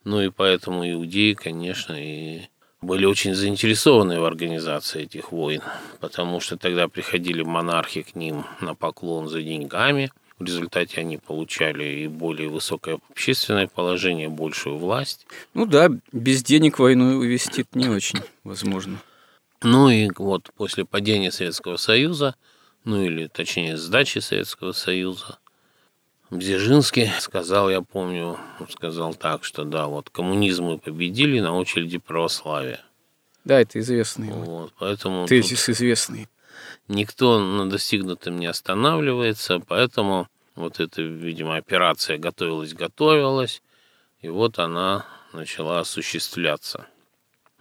Ну 0.06 0.22
и 0.22 0.32
поэтому 0.32 0.90
иудеи, 0.90 1.34
конечно, 1.34 1.94
и 1.94 2.48
были 2.84 3.06
очень 3.06 3.34
заинтересованы 3.34 4.20
в 4.20 4.26
организации 4.26 5.04
этих 5.04 5.32
войн, 5.32 5.62
потому 6.00 6.40
что 6.40 6.58
тогда 6.58 6.88
приходили 6.88 7.42
монархи 7.42 8.04
к 8.04 8.16
ним 8.16 8.46
на 8.62 8.76
поклон 8.76 9.28
за 9.28 9.42
деньгами. 9.42 10.12
В 10.38 10.44
результате 10.44 11.00
они 11.00 11.18
получали 11.18 11.84
и 11.84 12.08
более 12.08 12.50
высокое 12.50 13.00
общественное 13.10 13.68
положение, 13.68 14.30
большую 14.30 14.78
власть. 14.78 15.26
Ну 15.54 15.66
да, 15.66 15.90
без 16.12 16.44
денег 16.44 16.80
войну 16.80 17.22
вести 17.22 17.66
не 17.74 17.88
очень 17.88 18.20
возможно. 18.44 18.98
Ну 19.62 19.90
и 19.90 20.10
вот 20.18 20.52
после 20.58 20.84
падения 20.84 21.32
Советского 21.32 21.78
Союза, 21.78 22.36
ну 22.84 23.02
или 23.02 23.28
точнее 23.28 23.78
сдачи 23.78 24.20
Советского 24.20 24.74
Союза, 24.74 25.40
Бзежинский 26.34 27.12
сказал, 27.20 27.70
я 27.70 27.82
помню, 27.82 28.38
сказал 28.70 29.14
так, 29.14 29.44
что 29.44 29.64
да, 29.64 29.88
вот 29.88 30.10
коммунизм 30.10 30.66
мы 30.66 30.78
победили 30.80 31.40
на 31.40 31.56
очереди 31.56 32.00
православия. 32.00 32.82
Да, 33.46 33.62
это 33.62 33.80
известный. 33.80 34.32
Вот, 34.32 34.74
поэтому 34.80 35.28
тезис 35.28 35.70
известный. 35.70 36.28
Никто 36.88 37.40
на 37.40 37.70
достигнутом 37.70 38.40
не 38.40 38.48
останавливается, 38.48 39.60
поэтому 39.60 40.28
вот 40.56 40.80
эта, 40.80 41.02
видимо, 41.02 41.56
операция 41.58 42.18
готовилась, 42.18 42.74
готовилась, 42.74 43.62
и 44.22 44.30
вот 44.30 44.60
она 44.60 45.06
начала 45.34 45.80
осуществляться. 45.80 46.88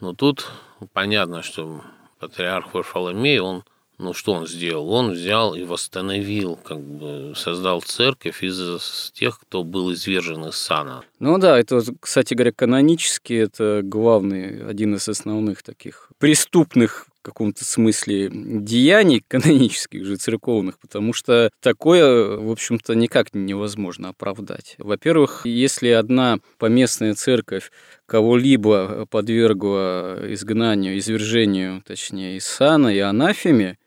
Но 0.00 0.14
тут 0.14 0.50
понятно, 0.92 1.42
что 1.42 1.82
патриарх 2.18 2.74
Варфоломей, 2.74 3.38
он 3.40 3.64
ну, 4.02 4.12
что 4.14 4.32
он 4.32 4.46
сделал? 4.46 4.90
Он 4.92 5.12
взял 5.12 5.54
и 5.54 5.64
восстановил, 5.64 6.56
как 6.56 6.80
бы 6.80 7.32
создал 7.36 7.80
церковь 7.80 8.42
из 8.42 9.10
тех, 9.14 9.40
кто 9.40 9.64
был 9.64 9.92
извержен 9.92 10.46
из 10.46 10.56
сана. 10.56 11.02
Ну 11.18 11.38
да, 11.38 11.58
это, 11.58 11.80
кстати 12.00 12.34
говоря, 12.34 12.52
канонически 12.52 13.32
это 13.34 13.80
главный, 13.82 14.66
один 14.68 14.96
из 14.96 15.08
основных 15.08 15.62
таких 15.62 16.10
преступных 16.18 17.06
в 17.22 17.24
каком-то 17.24 17.64
смысле 17.64 18.30
деяний 18.32 19.24
канонических 19.28 20.04
же 20.04 20.16
церковных, 20.16 20.80
потому 20.80 21.12
что 21.12 21.50
такое, 21.60 22.36
в 22.36 22.50
общем-то, 22.50 22.96
никак 22.96 23.32
невозможно 23.32 24.08
оправдать. 24.08 24.74
Во-первых, 24.78 25.42
если 25.44 25.90
одна 25.90 26.38
поместная 26.58 27.14
церковь 27.14 27.70
кого-либо 28.06 29.06
подвергла 29.08 30.18
изгнанию, 30.32 30.98
извержению, 30.98 31.82
точнее, 31.86 32.36
из 32.36 32.44
сана 32.44 32.88
и 32.88 32.98
анафеме, 32.98 33.78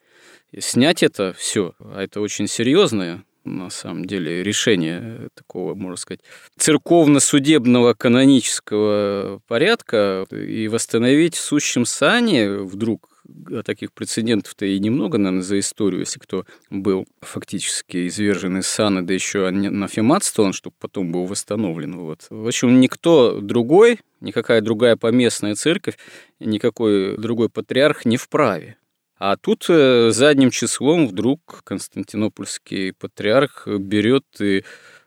снять 0.59 1.03
это 1.03 1.33
все, 1.37 1.73
а 1.79 2.01
это 2.01 2.21
очень 2.21 2.47
серьезное 2.47 3.23
на 3.45 3.69
самом 3.69 4.05
деле 4.05 4.43
решение 4.43 5.29
такого, 5.35 5.75
можно 5.75 5.97
сказать, 5.97 6.21
церковно-судебного 6.57 7.93
канонического 7.93 9.41
порядка 9.47 10.25
и 10.31 10.67
восстановить 10.67 11.35
в 11.35 11.41
сущем 11.41 11.85
сане 11.85 12.57
вдруг 12.57 13.09
а 13.51 13.63
таких 13.63 13.91
прецедентов-то 13.91 14.65
и 14.65 14.77
немного, 14.79 15.17
наверное, 15.17 15.41
за 15.41 15.57
историю, 15.57 16.01
если 16.01 16.19
кто 16.19 16.45
был 16.69 17.07
фактически 17.21 18.07
извержен 18.07 18.59
из 18.59 18.67
сана, 18.67 19.05
да 19.05 19.13
еще 19.15 19.47
анафематствован, 19.47 20.53
чтобы 20.53 20.75
потом 20.79 21.11
был 21.11 21.25
восстановлен. 21.25 21.97
Вот. 21.97 22.27
В 22.29 22.47
общем, 22.47 22.79
никто 22.79 23.39
другой, 23.41 23.99
никакая 24.21 24.61
другая 24.61 24.95
поместная 24.95 25.55
церковь, 25.55 25.97
никакой 26.39 27.17
другой 27.17 27.49
патриарх 27.49 28.05
не 28.05 28.17
вправе 28.17 28.77
а 29.17 29.37
тут 29.37 29.65
э, 29.69 30.11
задним 30.11 30.51
числом 30.51 31.07
вдруг 31.07 31.61
Константинопольский 31.63 32.93
патриарх 32.93 33.67
берет 33.67 34.25
и 34.39 34.63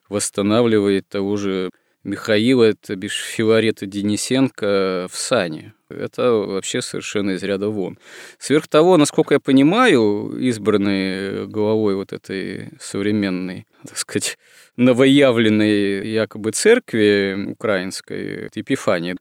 восстанавливает 0.09 1.09
того 1.09 1.37
же 1.37 1.71
Михаила, 2.05 2.65
это 2.65 2.97
бишь 2.97 3.21
Филарета 3.21 3.85
Денисенко 3.85 5.09
в 5.11 5.17
сане. 5.17 5.75
Это 5.91 6.33
вообще 6.33 6.81
совершенно 6.81 7.33
из 7.33 7.43
ряда 7.43 7.69
вон. 7.69 7.99
Сверх 8.39 8.69
того, 8.69 8.97
насколько 8.97 9.35
я 9.35 9.41
понимаю, 9.41 10.37
избранный 10.39 11.47
главой 11.47 11.95
вот 11.97 12.13
этой 12.13 12.71
современной 12.81 13.67
так 13.87 13.97
сказать, 13.97 14.39
новоявленной 14.77 16.09
якобы 16.09 16.51
церкви 16.53 17.47
украинской, 17.49 18.51
Епифании, 18.55 19.17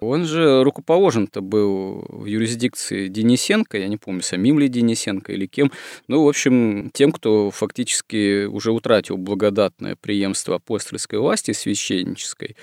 он 0.00 0.24
же 0.24 0.62
рукоположен-то 0.62 1.40
был 1.40 2.04
в 2.08 2.26
юрисдикции 2.26 3.08
Денисенко, 3.08 3.78
я 3.78 3.88
не 3.88 3.96
помню, 3.96 4.22
самим 4.22 4.58
ли 4.58 4.68
Денисенко 4.68 5.32
или 5.32 5.46
кем. 5.46 5.72
Ну, 6.06 6.24
в 6.24 6.28
общем, 6.28 6.90
тем, 6.92 7.12
кто 7.12 7.50
фактически 7.50 8.44
уже 8.44 8.72
утратил 8.72 9.16
благодатное 9.16 9.96
преемство 9.96 10.56
апостольской 10.56 11.18
власти 11.18 11.52
священнической. 11.52 12.56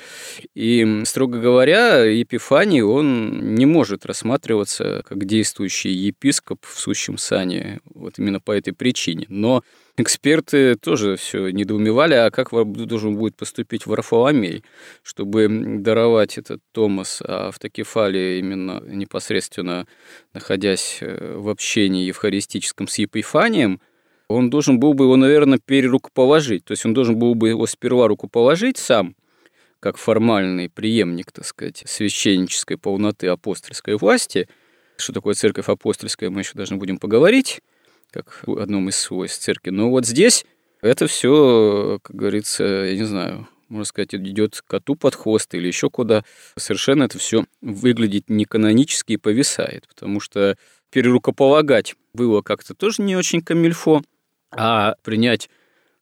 И, 0.53 1.01
строго 1.05 1.39
говоря, 1.39 2.03
Епифаний, 2.03 2.81
он 2.81 3.55
не 3.55 3.65
может 3.65 4.05
рассматриваться 4.05 5.03
как 5.07 5.25
действующий 5.25 5.91
епископ 5.91 6.65
в 6.65 6.79
сущем 6.79 7.17
сане, 7.17 7.79
вот 7.93 8.19
именно 8.19 8.39
по 8.39 8.51
этой 8.51 8.73
причине. 8.73 9.25
Но 9.29 9.63
Эксперты 9.97 10.75
тоже 10.75 11.15
все 11.15 11.49
недоумевали, 11.51 12.15
а 12.15 12.29
как 12.29 12.49
должен 12.51 13.15
будет 13.15 13.37
поступить 13.37 13.85
Варфоломей, 13.85 14.65
чтобы 15.03 15.47
даровать 15.49 16.37
этот 16.37 16.61
Томас 16.73 17.21
автокефалии 17.21 18.39
именно 18.39 18.83
непосредственно 18.85 19.87
находясь 20.33 20.97
э, 20.99 21.37
в 21.37 21.47
общении 21.47 22.07
евхаристическом 22.07 22.89
с 22.89 22.97
Епифанием, 22.97 23.79
он 24.27 24.49
должен 24.49 24.81
был 24.81 24.95
бы 24.95 25.05
его, 25.05 25.15
наверное, 25.15 25.59
перерукоположить. 25.63 26.65
То 26.65 26.71
есть 26.73 26.85
он 26.85 26.93
должен 26.93 27.17
был 27.17 27.33
бы 27.33 27.47
его 27.49 27.65
сперва 27.65 28.09
рукоположить 28.09 28.77
сам, 28.77 29.15
как 29.79 29.95
формальный 29.95 30.69
преемник, 30.69 31.31
так 31.31 31.45
сказать, 31.45 31.83
священнической 31.85 32.77
полноты 32.77 33.27
апостольской 33.27 33.95
власти. 33.95 34.49
Что 34.97 35.13
такое 35.13 35.35
церковь 35.35 35.69
апостольская, 35.69 36.29
мы 36.29 36.41
еще 36.41 36.51
должны 36.53 36.75
будем 36.75 36.97
поговорить 36.97 37.61
как 38.15 38.41
в 38.47 38.57
одном 38.59 38.89
из 38.89 38.95
свойств 38.95 39.43
церкви. 39.43 39.71
Но 39.71 39.89
вот 39.89 40.05
здесь 40.05 40.45
это 40.81 41.07
все, 41.07 41.99
как 42.01 42.15
говорится, 42.15 42.63
я 42.63 42.95
не 42.95 43.03
знаю, 43.03 43.47
можно 43.67 43.85
сказать, 43.85 44.15
идет 44.15 44.61
коту 44.65 44.95
под 44.95 45.15
хвост 45.15 45.53
или 45.53 45.67
еще 45.67 45.89
куда. 45.89 46.23
Совершенно 46.57 47.03
это 47.03 47.17
все 47.19 47.45
выглядит 47.61 48.29
не 48.29 48.45
канонически 48.45 49.13
и 49.13 49.17
повисает, 49.17 49.87
потому 49.87 50.19
что 50.19 50.55
перерукополагать 50.91 51.95
было 52.13 52.41
как-то 52.41 52.73
тоже 52.73 53.01
не 53.01 53.17
очень 53.17 53.41
камильфо, 53.41 54.01
а 54.51 54.95
принять 55.03 55.49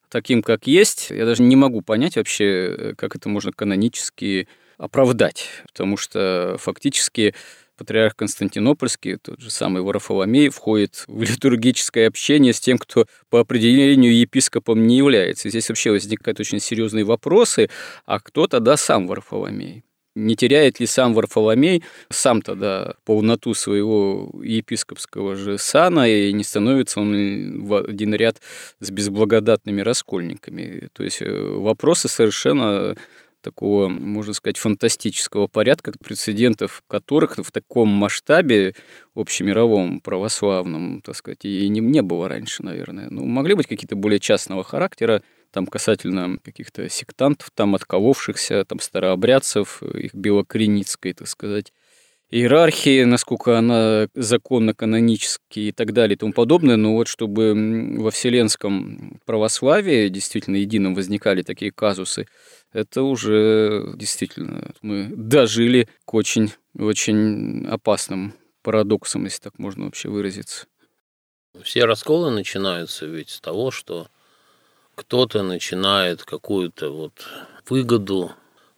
таким, 0.10 0.44
как 0.44 0.68
есть, 0.68 1.10
я 1.10 1.26
даже 1.26 1.42
не 1.42 1.56
могу 1.56 1.82
понять 1.82 2.18
вообще, 2.18 2.94
как 2.98 3.16
это 3.16 3.30
можно 3.30 3.52
канонически 3.52 4.48
оправдать, 4.78 5.48
потому 5.66 5.98
что 5.98 6.58
фактически 6.60 7.34
патриарх 7.84 8.16
Константинопольский, 8.16 9.18
тот 9.18 9.42
же 9.42 9.52
самый 9.52 9.82
Варафоломей, 9.82 10.50
входит 10.50 11.04
в 11.08 11.22
литургическое 11.22 12.08
общение 12.08 12.54
с 12.54 12.60
тем, 12.60 12.78
кто 12.78 13.08
по 13.30 13.42
определению 13.42 14.16
епископом 14.16 14.88
не 14.88 14.98
является. 14.98 15.50
Здесь 15.50 15.68
вообще 15.70 15.92
возникают 15.92 16.40
очень 16.40 16.60
серьезные 16.60 17.04
вопросы, 17.04 17.70
а 18.06 18.20
кто 18.20 18.48
тогда 18.48 18.78
сам 18.78 19.08
Варфоломей? 19.08 19.84
Не 20.16 20.36
теряет 20.36 20.80
ли 20.80 20.86
сам 20.86 21.14
Варфоломей 21.14 21.84
сам 22.10 22.44
тогда 22.44 22.94
полноту 23.04 23.56
своего 23.56 24.32
епископского 24.44 25.36
же 25.36 25.58
сана, 25.58 26.08
и 26.08 26.32
не 26.32 26.44
становится 26.44 27.00
он 27.02 27.66
в 27.66 27.76
один 27.76 28.14
ряд 28.14 28.40
с 28.80 28.92
безблагодатными 28.92 29.82
раскольниками? 29.82 30.90
То 30.94 31.04
есть 31.04 31.22
э, 31.22 31.32
вопросы 31.32 32.08
совершенно 32.10 32.96
такого, 33.44 33.90
можно 33.90 34.34
сказать, 34.34 34.58
фантастического 34.58 35.48
порядка, 35.48 35.94
прецедентов 36.04 36.82
которых 36.88 37.38
в 37.38 37.52
таком 37.52 37.90
масштабе 37.90 38.74
общемировом, 39.14 40.00
православном, 40.00 41.02
так 41.02 41.16
сказать, 41.16 41.46
и 41.46 41.68
не, 41.70 41.80
не 41.80 42.02
было 42.02 42.28
раньше, 42.28 42.64
наверное. 42.64 43.10
Ну, 43.12 43.26
могли 43.26 43.54
быть 43.54 43.68
какие-то 43.68 43.96
более 43.96 44.20
частного 44.20 44.64
характера, 44.64 45.22
там 45.52 45.68
касательно 45.68 46.40
каких-то 46.44 46.90
сектантов, 46.90 47.52
там 47.54 47.76
отколовшихся, 47.76 48.66
там 48.66 48.80
старообрядцев, 48.80 49.84
их 49.84 50.16
белокреницкой, 50.16 51.14
так 51.14 51.28
сказать, 51.28 51.72
иерархии, 52.34 53.04
насколько 53.04 53.58
она 53.58 54.08
законно, 54.16 54.74
канонически 54.74 55.60
и 55.60 55.72
так 55.72 55.94
далее 55.94 56.16
и 56.16 56.18
тому 56.18 56.34
подобное, 56.34 56.78
но 56.78 56.94
вот 56.94 57.08
чтобы 57.08 57.54
во 58.00 58.10
вселенском 58.10 59.20
православии 59.26 60.10
действительно 60.10 60.56
единым 60.56 60.96
возникали 60.96 61.44
такие 61.44 61.72
казусы, 61.72 62.26
это 62.72 63.04
уже 63.04 63.94
действительно 63.96 64.74
мы 64.82 65.10
дожили 65.16 65.88
к 66.06 66.14
очень, 66.16 66.52
очень 66.78 67.68
опасным 67.68 68.34
парадоксам, 68.64 69.26
если 69.26 69.44
так 69.44 69.60
можно 69.60 69.86
вообще 69.86 70.10
выразиться. 70.10 70.66
Все 71.62 71.86
расколы 71.86 72.32
начинаются 72.32 73.06
ведь 73.06 73.30
с 73.30 73.40
того, 73.40 73.70
что 73.70 74.08
кто-то 74.96 75.44
начинает 75.44 76.24
какую-то 76.24 76.90
вот 76.90 77.14
выгоду, 77.70 78.32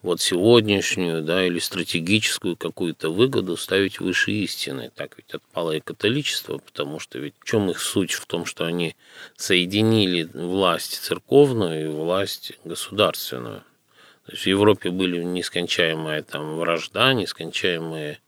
вот 0.06 0.22
сегодняшнюю, 0.22 1.24
да, 1.24 1.46
или 1.46 1.58
стратегическую 1.58 2.56
какую-то 2.56 3.10
выгоду 3.10 3.58
ставить 3.58 4.00
выше 4.00 4.32
истины. 4.32 4.91
Так 4.96 5.18
ведь 5.18 5.34
отпало 5.34 5.72
и 5.72 5.80
католичество, 5.80 6.60
потому 6.60 7.00
что 7.00 7.18
ведь 7.18 7.34
в 7.39 7.46
чем 7.46 7.72
их 7.72 7.80
суть? 7.80 8.12
В 8.12 8.28
том, 8.28 8.46
что 8.46 8.65
они 8.65 8.96
соединили 9.36 10.30
власть 10.32 11.02
церковную 11.02 11.86
и 11.86 11.88
власть 11.88 12.54
государственную. 12.63 13.63
То 14.28 14.32
есть 14.32 14.44
в 14.44 14.48
Европе 14.48 14.91
были 14.91 15.24
нескончаемая 15.24 16.22
там 16.22 16.56
вражда, 16.56 17.13
нескончаемые 17.13 18.20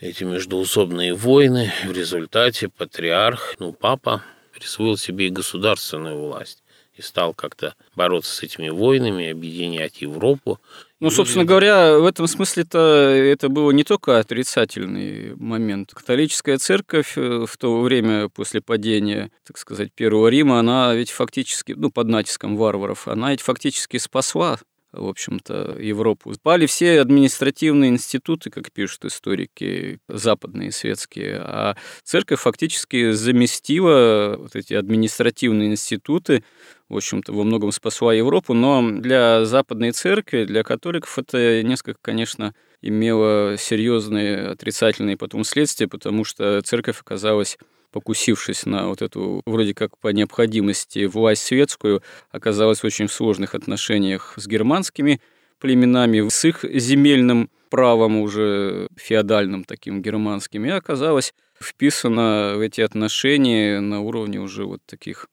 эти 0.00 0.24
междуусобные 0.24 1.14
войны. 1.14 1.72
В 1.84 1.92
результате 1.92 2.68
патриарх, 2.68 3.54
ну, 3.58 3.72
папа, 3.72 4.22
присвоил 4.52 4.98
себе 4.98 5.28
и 5.28 5.30
государственную 5.30 6.18
власть 6.18 6.63
и 6.94 7.02
стал 7.02 7.34
как-то 7.34 7.74
бороться 7.96 8.32
с 8.32 8.42
этими 8.42 8.68
войнами, 8.68 9.30
объединять 9.30 10.02
Европу. 10.02 10.60
Ну, 11.00 11.10
собственно 11.10 11.44
говоря, 11.44 11.98
в 11.98 12.06
этом 12.06 12.26
смысле-то 12.26 12.78
это 12.78 13.48
было 13.48 13.72
не 13.72 13.84
только 13.84 14.18
отрицательный 14.18 15.34
момент. 15.36 15.92
Католическая 15.92 16.56
церковь 16.58 17.18
э, 17.18 17.46
в 17.46 17.56
то 17.56 17.80
время 17.82 18.28
после 18.28 18.60
падения, 18.60 19.30
так 19.46 19.58
сказать, 19.58 19.92
Первого 19.92 20.28
Рима, 20.28 20.60
она 20.60 20.94
ведь 20.94 21.10
фактически, 21.10 21.72
ну, 21.72 21.90
под 21.90 22.08
натиском 22.08 22.56
варваров, 22.56 23.08
она 23.08 23.32
ведь 23.32 23.42
фактически 23.42 23.98
спасла 23.98 24.58
в 24.94 25.08
общем-то, 25.08 25.76
Европу. 25.80 26.32
Пали 26.42 26.66
все 26.66 27.00
административные 27.00 27.90
институты, 27.90 28.50
как 28.50 28.72
пишут 28.72 29.04
историки, 29.06 29.98
западные, 30.08 30.72
светские, 30.72 31.38
а 31.40 31.76
церковь 32.02 32.40
фактически 32.40 33.12
заместила 33.12 34.36
вот 34.38 34.56
эти 34.56 34.74
административные 34.74 35.70
институты, 35.70 36.44
в 36.88 36.96
общем-то, 36.96 37.32
во 37.32 37.44
многом 37.44 37.72
спасла 37.72 38.12
Европу, 38.14 38.54
но 38.54 38.82
для 38.90 39.44
западной 39.44 39.92
церкви, 39.92 40.44
для 40.44 40.62
католиков 40.62 41.18
это 41.18 41.62
несколько, 41.62 41.98
конечно, 42.02 42.54
имело 42.82 43.56
серьезные 43.58 44.48
отрицательные 44.48 45.16
потом 45.16 45.44
следствия, 45.44 45.88
потому 45.88 46.24
что 46.24 46.60
церковь 46.62 47.00
оказалась 47.00 47.58
покусившись 47.90 48.66
на 48.66 48.88
вот 48.88 49.02
эту 49.02 49.40
вроде 49.46 49.72
как 49.72 49.96
по 49.98 50.08
необходимости 50.08 51.04
власть 51.04 51.44
светскую, 51.44 52.02
оказалась 52.32 52.80
в 52.80 52.84
очень 52.84 53.08
сложных 53.08 53.54
отношениях 53.54 54.34
с 54.36 54.48
германскими 54.48 55.20
племенами, 55.60 56.28
с 56.28 56.44
их 56.44 56.64
земельным 56.64 57.50
правом 57.70 58.16
уже 58.16 58.88
феодальным 58.96 59.62
таким 59.62 60.02
германским, 60.02 60.64
и 60.64 60.70
оказалась 60.70 61.34
вписана 61.62 62.54
в 62.56 62.60
эти 62.60 62.80
отношения 62.80 63.80
на 63.80 64.00
уровне 64.00 64.40
уже 64.40 64.64
вот 64.64 64.80
таких 64.86 65.28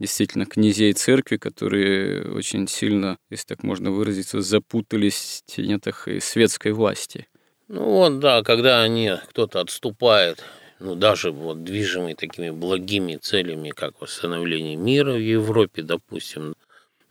действительно 0.00 0.46
князей 0.46 0.92
церкви, 0.94 1.36
которые 1.36 2.32
очень 2.32 2.66
сильно, 2.66 3.18
если 3.28 3.46
так 3.46 3.62
можно 3.62 3.92
выразиться, 3.92 4.40
запутались 4.40 5.44
в 5.46 5.52
тенетах 5.54 6.08
и 6.08 6.18
светской 6.18 6.72
власти. 6.72 7.28
Ну 7.68 7.84
вот, 7.84 8.18
да, 8.18 8.42
когда 8.42 8.82
они, 8.82 9.12
кто-то 9.28 9.60
отступает 9.60 10.42
ну, 10.80 10.94
даже 10.94 11.30
вот 11.30 11.62
движимый 11.62 12.14
такими 12.14 12.50
благими 12.50 13.16
целями, 13.16 13.70
как 13.70 14.00
восстановление 14.00 14.76
мира 14.76 15.12
в 15.12 15.20
Европе, 15.22 15.82
допустим, 15.82 16.54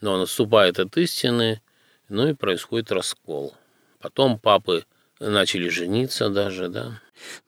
но 0.01 0.17
наступает 0.17 0.79
от 0.79 0.97
истины, 0.97 1.61
ну 2.09 2.27
и 2.27 2.33
происходит 2.33 2.91
раскол. 2.91 3.53
Потом 3.99 4.39
папы 4.39 4.83
начали 5.19 5.69
жениться 5.69 6.29
даже, 6.29 6.69
да. 6.69 7.01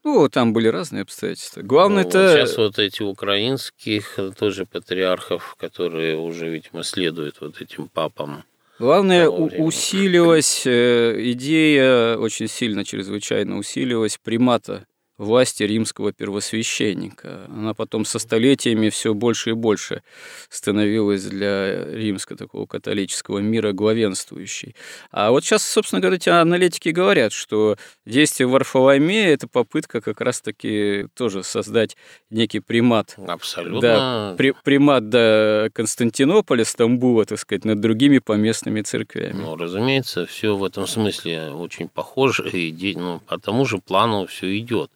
Ну, 0.03 0.27
там 0.29 0.53
были 0.53 0.67
разные 0.67 1.03
обстоятельства. 1.03 1.61
Главное 1.61 2.03
ну, 2.03 2.09
это... 2.09 2.33
Сейчас 2.33 2.57
вот 2.57 2.77
эти 2.79 3.01
украинских 3.01 4.19
тоже 4.37 4.65
патриархов, 4.65 5.55
которые 5.57 6.17
уже, 6.17 6.49
видимо, 6.49 6.83
следуют 6.83 7.39
вот 7.41 7.61
этим 7.61 7.87
папам. 7.87 8.43
Главное, 8.79 9.29
усилилась 9.29 10.63
э, 10.65 11.15
идея, 11.31 12.17
очень 12.17 12.47
сильно, 12.47 12.83
чрезвычайно 12.83 13.57
усилилась 13.57 14.17
примата 14.21 14.85
власти 15.21 15.63
римского 15.63 16.11
первосвященника. 16.11 17.45
Она 17.49 17.73
потом 17.73 18.05
со 18.05 18.19
столетиями 18.19 18.89
все 18.89 19.13
больше 19.13 19.51
и 19.51 19.53
больше 19.53 20.01
становилась 20.49 21.23
для 21.23 21.85
римского 21.85 22.37
такого 22.37 22.65
католического 22.65 23.39
мира 23.39 23.71
главенствующей. 23.71 24.75
А 25.11 25.31
вот 25.31 25.43
сейчас, 25.43 25.63
собственно 25.63 26.01
говоря, 26.01 26.17
эти 26.17 26.29
аналитики 26.29 26.89
говорят, 26.89 27.33
что 27.33 27.77
действие 28.05 28.47
Варфоломея– 28.47 29.33
это 29.33 29.47
попытка 29.47 30.01
как 30.01 30.21
раз-таки 30.21 31.07
тоже 31.15 31.43
создать 31.43 31.95
некий 32.29 32.59
примат. 32.59 33.15
Абсолютно. 33.27 33.81
Да, 33.81 34.35
при, 34.37 34.53
примат 34.63 35.09
до 35.09 35.69
Константинополя, 35.73 36.65
Стамбула, 36.65 37.25
так 37.25 37.39
сказать, 37.39 37.65
над 37.65 37.79
другими 37.79 38.19
поместными 38.19 38.81
церквями. 38.81 39.41
Ну, 39.41 39.55
разумеется, 39.55 40.25
все 40.25 40.55
в 40.55 40.63
этом 40.63 40.87
смысле 40.87 41.51
очень 41.51 41.87
похоже, 41.87 42.49
и 42.49 42.95
ну, 42.97 43.19
по 43.19 43.37
тому 43.37 43.65
же 43.65 43.77
плану 43.77 44.25
все 44.25 44.57
идет. 44.57 44.89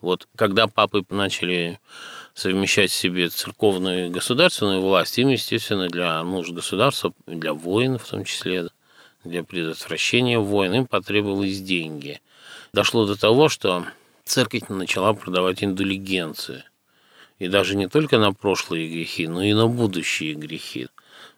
Вот 0.00 0.28
когда 0.36 0.68
папы 0.68 1.04
начали 1.10 1.80
совмещать 2.34 2.90
в 2.90 2.94
себе 2.94 3.28
церковную 3.28 4.06
и 4.06 4.10
государственную 4.10 4.80
власть, 4.80 5.18
им, 5.18 5.28
естественно, 5.28 5.88
для 5.88 6.22
нужд 6.22 6.50
государства, 6.50 7.12
для 7.26 7.52
войн 7.52 7.98
в 7.98 8.06
том 8.06 8.24
числе, 8.24 8.68
для 9.24 9.42
предотвращения 9.42 10.38
войн, 10.38 10.74
им 10.74 10.86
потребовались 10.86 11.60
деньги. 11.60 12.20
Дошло 12.72 13.06
до 13.06 13.18
того, 13.18 13.48
что 13.48 13.86
церковь 14.24 14.68
начала 14.68 15.14
продавать 15.14 15.64
индулигенции. 15.64 16.64
И 17.40 17.48
даже 17.48 17.76
не 17.76 17.88
только 17.88 18.18
на 18.18 18.32
прошлые 18.32 18.88
грехи, 18.88 19.26
но 19.26 19.42
и 19.42 19.52
на 19.52 19.66
будущие 19.66 20.34
грехи. 20.34 20.88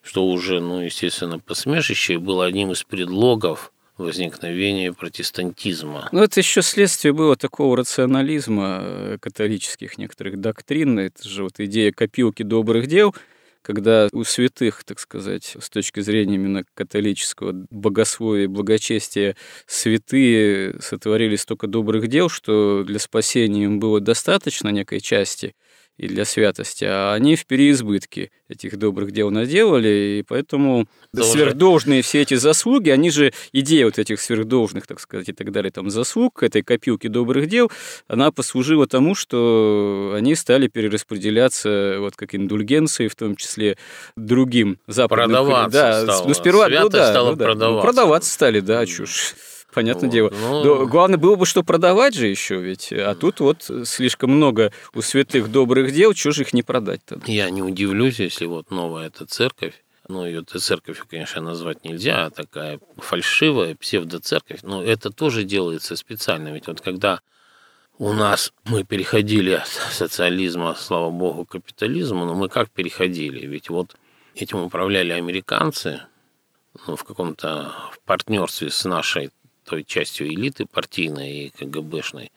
Что 0.03 0.27
уже, 0.27 0.61
ну, 0.61 0.81
естественно, 0.81 1.39
посмешище 1.39 2.19
было 2.19 2.47
одним 2.47 2.73
из 2.73 2.83
предлогов 2.85 3.73
возникновения 4.01 4.93
протестантизма. 4.93 6.09
Ну, 6.13 6.23
это 6.23 6.41
еще 6.41 6.63
следствие 6.63 7.13
было 7.13 7.37
такого 7.37 7.77
рационализма 7.77 8.79
э, 8.83 9.19
католических 9.21 9.99
некоторых 9.99 10.39
доктрин. 10.39 10.99
Это 10.99 11.29
же 11.29 11.45
вот 11.45 11.61
идея 11.61 11.93
копилки 11.93 12.43
добрых 12.43 12.87
дел, 12.87 13.15
когда 13.63 14.09
у 14.13 14.25
святых, 14.25 14.85
так 14.85 14.99
сказать, 14.99 15.57
с 15.61 15.69
точки 15.71 16.01
зрения 16.01 16.37
именно 16.37 16.65
католического 16.75 17.67
богословия 17.71 18.45
и 18.45 18.49
благочестия, 18.49 19.37
святые 19.67 20.81
сотворили 20.81 21.37
столько 21.37 21.67
добрых 21.67 22.09
дел, 22.09 22.29
что 22.29 22.85
для 22.85 22.99
спасения 22.99 23.65
им 23.65 23.79
было 23.79 24.01
достаточно 24.01 24.69
некой 24.69 25.01
части– 25.01 25.55
и 26.01 26.09
для 26.09 26.25
святости, 26.25 26.87
а 26.89 27.13
они 27.13 27.37
в 27.37 27.45
переизбытке 27.45 28.31
этих 28.49 28.79
добрых 28.79 29.13
дел 29.13 29.31
наделали, 29.31 30.21
и 30.21 30.25
поэтому 30.27 30.89
Должен. 31.13 31.33
сверхдолжные 31.33 32.01
все 32.01 32.23
эти 32.23 32.35
заслуги, 32.35 32.89
они 32.89 33.11
же, 33.11 33.35
идея 33.53 33.85
вот 33.85 33.99
этих 33.99 34.19
сверхдолжных, 34.19 34.87
так 34.87 34.99
сказать, 34.99 35.29
и 35.29 35.33
так 35.35 35.53
далее, 35.53 35.71
там, 35.71 35.91
заслуг, 35.91 36.43
этой 36.43 36.63
копилки 36.63 37.07
добрых 37.07 37.49
дел, 37.49 37.71
она 38.09 38.33
послужила 38.33 38.87
тому, 38.87 39.15
что 39.15 40.15
они 40.17 40.35
стали 40.37 40.69
перераспределяться, 40.69 41.97
вот 41.99 42.17
как 42.17 42.35
индульгенции, 42.35 43.09
в 43.09 43.15
том 43.15 43.37
числе 43.37 43.77
другим 44.17 44.79
западным... 44.87 45.29
Продаваться 45.29 45.79
да, 45.79 46.03
стало. 46.05 46.29
Ну, 46.29 46.35
сперва, 46.35 46.67
Святость 46.67 46.93
ну, 46.93 46.99
да, 46.99 47.11
стала 47.11 47.31
ну, 47.33 47.37
да, 47.37 47.45
продаваться. 47.45 47.87
продаваться 47.87 48.33
стали, 48.33 48.61
да, 48.61 48.87
чушь. 48.87 49.35
Понятное 49.73 50.09
вот, 50.09 50.13
дело. 50.13 50.31
Ну... 50.31 50.87
Главное 50.87 51.19
было 51.19 51.37
бы, 51.37 51.47
что 51.47 51.63
продавать 51.63 52.15
же 52.15 52.27
еще 52.27 52.61
ведь. 52.61 52.93
А 52.93 53.15
тут 53.15 53.41
вот 53.41 53.71
слишком 53.85 54.31
много 54.31 54.73
у 54.95 55.03
святых 55.03 55.51
добрых 55.51 55.93
дел, 55.93 56.13
чего 56.15 56.33
же 56.33 56.43
их 56.43 56.53
не 56.53 56.63
продать-то? 56.63 57.21
Я 57.27 57.51
не 57.51 57.63
удивлюсь, 57.63 58.19
если 58.19 58.47
вот 58.47 58.71
новая 58.71 59.07
эта 59.07 59.27
церковь, 59.27 59.75
ну, 60.09 60.27
ее 60.27 60.43
церковью, 60.43 61.03
конечно, 61.09 61.41
назвать 61.41 61.85
нельзя, 61.85 62.27
а 62.27 62.31
такая 62.31 62.81
фальшивая 62.99 63.77
псевдоцерковь, 63.77 64.61
но 64.63 64.83
это 64.83 65.11
тоже 65.11 65.45
делается 65.45 65.97
специально. 65.97 66.49
Ведь 66.53 66.67
вот 66.67 66.81
когда 66.81 67.21
у 67.99 68.13
нас 68.13 68.53
мы 68.65 68.83
переходили 68.83 69.53
от 69.53 69.69
социализма, 69.93 70.75
слава 70.75 71.11
богу, 71.11 71.45
к 71.45 71.51
капитализму, 71.51 72.25
но 72.25 72.35
мы 72.35 72.49
как 72.49 72.71
переходили? 72.71 73.47
Ведь 73.47 73.71
вот 73.71 73.97
этим 74.35 74.59
управляли 74.59 75.13
американцы, 75.13 76.03
ну, 76.87 76.97
в 76.97 77.05
каком-то 77.05 77.73
партнерстве 78.05 78.71
с 78.71 78.85
нашей 78.85 79.31
той 79.71 79.85
частью 79.85 80.27
элиты 80.27 80.67
партийной 80.67 81.33
и 81.33 81.51
КГБшной, 81.51 82.33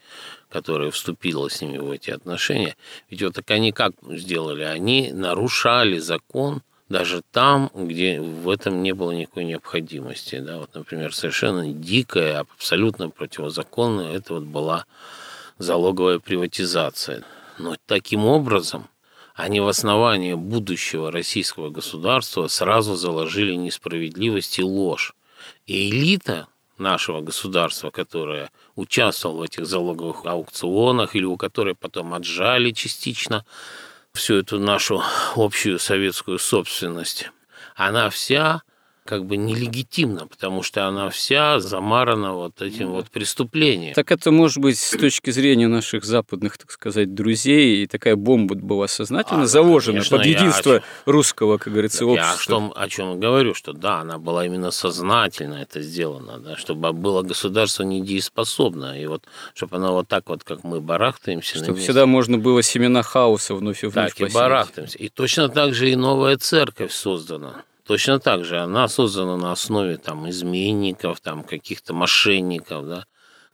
которая 0.49 0.91
вступила 0.91 1.49
с 1.49 1.61
ними 1.61 1.79
в 1.79 1.89
эти 1.89 2.11
отношения. 2.11 2.75
Ведь 3.09 3.23
вот 3.23 3.33
так 3.33 3.49
они 3.49 3.71
как 3.71 3.93
сделали? 4.03 4.61
Они 4.61 5.11
нарушали 5.11 5.97
закон 5.97 6.61
даже 6.89 7.23
там, 7.31 7.71
где 7.73 8.21
в 8.21 8.47
этом 8.49 8.83
не 8.83 8.93
было 8.93 9.09
никакой 9.11 9.45
необходимости. 9.45 10.37
Да? 10.37 10.59
Вот, 10.59 10.75
например, 10.75 11.15
совершенно 11.15 11.67
дикая, 11.67 12.41
абсолютно 12.41 13.09
противозаконная, 13.09 14.13
это 14.13 14.35
вот 14.35 14.43
была 14.43 14.85
залоговая 15.57 16.19
приватизация. 16.19 17.23
Но 17.57 17.75
таким 17.87 18.25
образом 18.25 18.89
они 19.33 19.59
в 19.59 19.67
основании 19.67 20.35
будущего 20.35 21.11
российского 21.11 21.71
государства 21.71 22.47
сразу 22.47 22.95
заложили 22.95 23.55
несправедливость 23.55 24.59
и 24.59 24.63
ложь. 24.63 25.15
И 25.65 25.89
элита 25.89 26.47
нашего 26.77 27.21
государства, 27.21 27.89
которое 27.89 28.51
участвовало 28.75 29.39
в 29.39 29.43
этих 29.43 29.65
залоговых 29.65 30.25
аукционах 30.25 31.15
или 31.15 31.25
у 31.25 31.37
которой 31.37 31.75
потом 31.75 32.13
отжали 32.13 32.71
частично 32.71 33.45
всю 34.13 34.35
эту 34.35 34.59
нашу 34.59 35.01
общую 35.35 35.79
советскую 35.79 36.39
собственность, 36.39 37.29
она 37.75 38.09
вся 38.09 38.61
как 39.05 39.25
бы 39.25 39.35
нелегитимна, 39.35 40.27
потому 40.27 40.63
что 40.63 40.87
она 40.87 41.09
вся 41.09 41.59
замарана 41.59 42.33
вот 42.33 42.61
этим 42.61 42.91
вот 42.91 43.09
преступлением. 43.09 43.93
Так 43.93 44.11
это 44.11 44.31
может 44.31 44.59
быть 44.59 44.79
с 44.79 44.91
точки 44.91 45.29
зрения 45.31 45.67
наших 45.67 46.05
западных, 46.05 46.57
так 46.57 46.71
сказать, 46.71 47.13
друзей, 47.13 47.83
и 47.83 47.87
такая 47.87 48.15
бомба 48.15 48.55
была 48.55 48.87
сознательно 48.87 49.43
а, 49.43 49.47
заложена 49.47 49.97
конечно, 49.97 50.17
под 50.17 50.25
единство 50.25 50.73
я, 50.73 50.83
русского, 51.05 51.57
как 51.57 51.73
говорится, 51.73 52.05
общества. 52.05 52.51
Я 52.51 52.57
о, 52.57 52.59
том, 52.59 52.73
о 52.75 52.89
чем 52.89 53.19
говорю, 53.19 53.53
что 53.53 53.73
да, 53.73 53.99
она 53.99 54.17
была 54.17 54.45
именно 54.45 54.71
сознательно 54.71 55.55
это 55.55 55.81
сделана, 55.81 56.39
да, 56.39 56.55
чтобы 56.55 56.93
было 56.93 57.23
государство 57.23 57.83
недееспособно, 57.83 59.01
и 59.01 59.05
вот 59.05 59.25
чтобы 59.53 59.77
оно 59.77 59.93
вот 59.93 60.07
так 60.07 60.29
вот, 60.29 60.43
как 60.43 60.63
мы 60.63 60.79
барахтаемся. 60.79 61.57
Чтобы 61.57 61.79
всегда 61.79 62.05
можно 62.05 62.37
было 62.37 62.61
семена 62.63 63.03
хаоса 63.03 63.53
вновь 63.55 63.83
и 63.83 63.87
вновь 63.87 64.09
Так, 64.09 64.13
посеять. 64.13 64.31
и 64.31 64.35
барахтаемся. 64.35 64.97
И 64.97 65.09
точно 65.09 65.49
так 65.49 65.73
же 65.73 65.91
и 65.91 65.95
новая 65.95 66.37
церковь 66.37 66.93
создана. 66.93 67.63
Точно 67.85 68.19
так 68.19 68.45
же 68.45 68.59
она 68.59 68.87
создана 68.87 69.35
на 69.35 69.51
основе 69.51 69.97
там 69.97 70.29
изменников, 70.29 71.19
там 71.19 71.43
каких-то 71.43 71.93
мошенников, 71.93 72.87
да, 72.87 73.05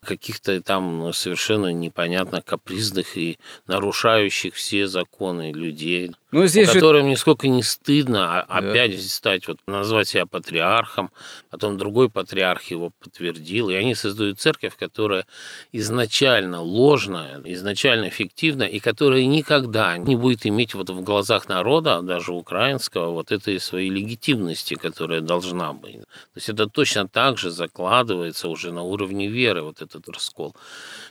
каких-то 0.01 0.61
там 0.61 0.99
ну, 0.99 1.13
совершенно 1.13 1.73
непонятно 1.73 2.41
капризных 2.41 3.17
и 3.17 3.39
нарушающих 3.67 4.53
все 4.53 4.87
законы 4.87 5.51
людей. 5.51 6.11
Ну, 6.31 6.45
здесь 6.45 6.69
которым 6.69 7.05
же... 7.05 7.09
нисколько 7.09 7.47
не 7.47 7.63
стыдно 7.63 8.41
а 8.41 8.61
да. 8.61 8.69
опять 8.69 9.01
стать, 9.01 9.47
вот 9.47 9.59
назвать 9.65 10.09
себя 10.09 10.27
патриархом, 10.27 11.09
потом 11.49 11.77
другой 11.77 12.09
патриарх 12.09 12.63
его 12.65 12.91
подтвердил, 12.99 13.69
и 13.69 13.73
они 13.73 13.95
создают 13.95 14.39
церковь, 14.39 14.75
которая 14.77 15.25
изначально 15.71 16.61
ложная, 16.61 17.41
изначально 17.45 18.11
фиктивная, 18.11 18.67
и 18.67 18.79
которая 18.79 19.25
никогда 19.25 19.97
не 19.97 20.15
будет 20.15 20.45
иметь 20.45 20.75
вот 20.75 20.91
в 20.91 21.01
глазах 21.01 21.49
народа, 21.49 22.01
даже 22.01 22.31
украинского, 22.31 23.09
вот 23.11 23.31
этой 23.31 23.59
своей 23.59 23.89
легитимности, 23.89 24.75
которая 24.75 25.21
должна 25.21 25.73
быть. 25.73 25.99
То 26.01 26.35
есть 26.35 26.49
это 26.49 26.67
точно 26.67 27.07
так 27.07 27.39
же 27.39 27.49
закладывается 27.49 28.49
уже 28.49 28.71
на 28.71 28.83
уровне 28.83 29.27
веры, 29.27 29.63
вот 29.63 29.81
этот 29.81 30.07
раскол. 30.07 30.55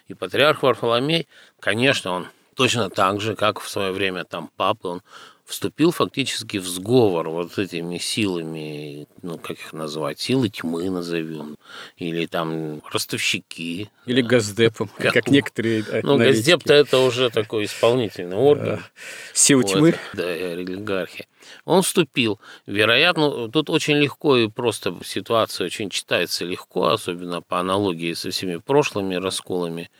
И 0.06 0.14
патриарх 0.14 0.62
Варфоломей, 0.62 1.26
конечно, 1.58 2.12
он 2.12 2.26
точно 2.58 2.90
так 2.90 3.20
же, 3.20 3.36
как 3.36 3.60
в 3.60 3.68
свое 3.68 3.92
время 3.92 4.24
там 4.24 4.50
папа, 4.56 4.88
он 4.88 5.02
вступил 5.48 5.90
фактически 5.90 6.58
в 6.58 6.68
сговор 6.68 7.30
вот 7.30 7.54
с 7.54 7.58
этими 7.58 7.96
силами, 7.98 9.06
ну, 9.22 9.38
как 9.38 9.58
их 9.58 9.72
назвать, 9.72 10.20
силы 10.20 10.50
тьмы 10.50 10.90
назовем, 10.90 11.56
или 11.96 12.26
там 12.26 12.82
ростовщики. 12.90 13.90
Или 14.04 14.22
да. 14.22 14.28
Газдепом, 14.28 14.90
как, 14.98 15.14
как 15.14 15.28
некоторые 15.28 15.84
Ну, 16.02 16.18
Газдеп-то 16.18 16.74
это 16.74 16.98
уже 16.98 17.30
такой 17.30 17.64
исполнительный 17.64 18.36
орган. 18.36 18.84
Силы 19.32 19.62
вот, 19.62 19.72
тьмы. 19.72 19.94
Да, 20.12 20.24
олигархи. 20.24 21.26
Он 21.64 21.82
вступил. 21.82 22.38
Вероятно, 22.66 23.50
тут 23.50 23.70
очень 23.70 23.96
легко 23.96 24.36
и 24.36 24.48
просто 24.48 24.94
ситуация 25.02 25.64
очень 25.66 25.88
читается 25.88 26.44
легко, 26.44 26.88
особенно 26.88 27.40
по 27.40 27.58
аналогии 27.58 28.12
со 28.12 28.30
всеми 28.30 28.56
прошлыми 28.56 29.14
расколами. 29.14 29.90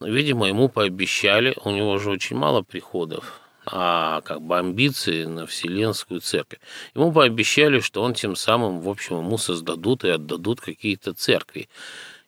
Видимо, 0.00 0.46
ему 0.46 0.68
пообещали, 0.68 1.56
у 1.64 1.70
него 1.70 1.98
же 1.98 2.10
очень 2.10 2.36
мало 2.36 2.62
приходов, 2.62 3.41
а 3.64 4.20
как 4.22 4.42
бы 4.42 4.58
амбиции 4.58 5.24
на 5.24 5.46
Вселенскую 5.46 6.20
церковь. 6.20 6.60
Ему 6.94 7.12
пообещали, 7.12 7.80
что 7.80 8.02
он 8.02 8.14
тем 8.14 8.36
самым, 8.36 8.80
в 8.80 8.88
общем, 8.88 9.18
ему 9.18 9.38
создадут 9.38 10.04
и 10.04 10.08
отдадут 10.08 10.60
какие-то 10.60 11.14
церкви. 11.14 11.68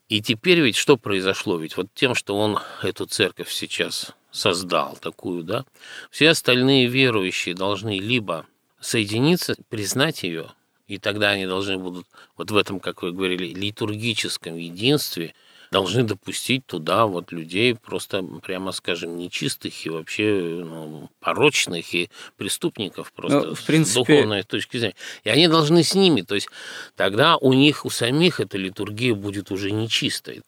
И 0.08 0.20
теперь 0.20 0.60
ведь 0.60 0.76
что 0.76 0.96
произошло? 0.96 1.58
Ведь 1.58 1.76
вот 1.76 1.88
тем, 1.94 2.14
что 2.14 2.36
он 2.36 2.58
эту 2.82 3.06
церковь 3.06 3.50
сейчас 3.50 4.12
создал 4.30 4.96
такую, 5.00 5.44
да, 5.44 5.64
все 6.10 6.30
остальные 6.30 6.88
верующие 6.88 7.54
должны 7.54 7.98
либо 7.98 8.46
соединиться, 8.80 9.56
признать 9.68 10.22
ее, 10.22 10.50
и 10.86 10.98
тогда 10.98 11.30
они 11.30 11.46
должны 11.46 11.78
будут 11.78 12.06
вот 12.36 12.50
в 12.50 12.56
этом, 12.56 12.80
как 12.80 13.02
вы 13.02 13.12
говорили, 13.12 13.54
литургическом 13.54 14.56
единстве 14.56 15.34
должны 15.74 16.04
допустить 16.04 16.64
туда 16.66 17.04
вот 17.04 17.32
людей 17.32 17.74
просто, 17.74 18.22
прямо 18.22 18.70
скажем, 18.70 19.16
нечистых 19.16 19.84
и 19.84 19.90
вообще 19.90 20.62
ну, 20.64 21.10
порочных 21.18 21.92
и 21.96 22.10
преступников 22.36 23.12
просто 23.12 23.40
ну, 23.40 23.54
в 23.56 23.64
принципе... 23.64 23.92
с 23.92 24.06
духовной 24.06 24.42
точки 24.44 24.76
зрения. 24.76 24.94
И 25.24 25.30
они 25.30 25.48
должны 25.48 25.82
с 25.82 25.96
ними, 25.96 26.20
то 26.20 26.36
есть 26.36 26.48
тогда 26.94 27.36
у 27.38 27.52
них, 27.54 27.84
у 27.84 27.90
самих 27.90 28.38
эта 28.38 28.56
литургия 28.56 29.14
будет 29.14 29.50
уже 29.50 29.72
нечистой. 29.72 30.42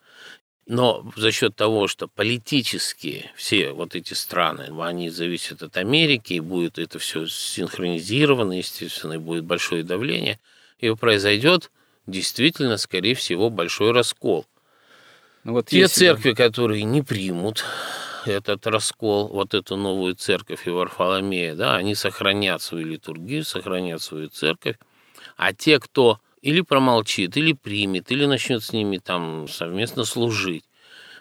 Но 0.69 1.05
за 1.17 1.33
счет 1.33 1.57
того, 1.57 1.89
что 1.89 2.07
политически 2.07 3.29
все 3.35 3.73
вот 3.73 3.97
эти 3.97 4.15
страны, 4.15 4.71
они 4.81 5.11
зависят 5.11 5.61
от 5.61 5.77
Америки, 5.77 6.35
и 6.35 6.41
будет 6.41 6.79
это 6.79 7.01
все 7.01 7.27
синхронизировано, 7.27 8.53
естественно, 8.53 9.15
и 9.15 9.19
будет 9.19 9.45
большое 9.45 9.83
давление, 9.83 10.39
и 10.79 10.89
произойдет 10.95 11.73
действительно, 12.07 12.77
скорее 12.77 13.17
всего, 13.17 13.51
большой 13.51 13.91
раскол. 13.91 14.47
Ну, 15.47 15.53
вот 15.53 15.67
Те 15.67 15.79
если... 15.79 16.07
церкви, 16.07 16.33
которые 16.33 16.83
не 16.83 17.03
примут 17.03 17.65
этот 18.25 18.67
раскол, 18.67 19.29
вот 19.29 19.55
эту 19.55 19.77
новую 19.77 20.17
церковь 20.17 20.67
и 20.67 20.71
Варфоломея, 20.71 21.55
да, 21.55 21.77
они 21.77 21.95
сохранят 21.95 22.63
свою 22.63 22.85
литургию, 22.89 23.45
сохранят 23.45 24.03
свою 24.03 24.29
церковь, 24.29 24.77
а 25.37 25.53
те, 25.53 25.79
кто 25.79 26.19
или 26.43 26.63
промолчит, 26.63 27.37
или 27.37 27.53
примет, 27.53 28.11
или 28.11 28.25
начнет 28.25 28.65
с 28.65 28.73
ними 28.73 28.99
там 28.99 29.47
совместно 29.47 30.05
служить. 30.05 30.65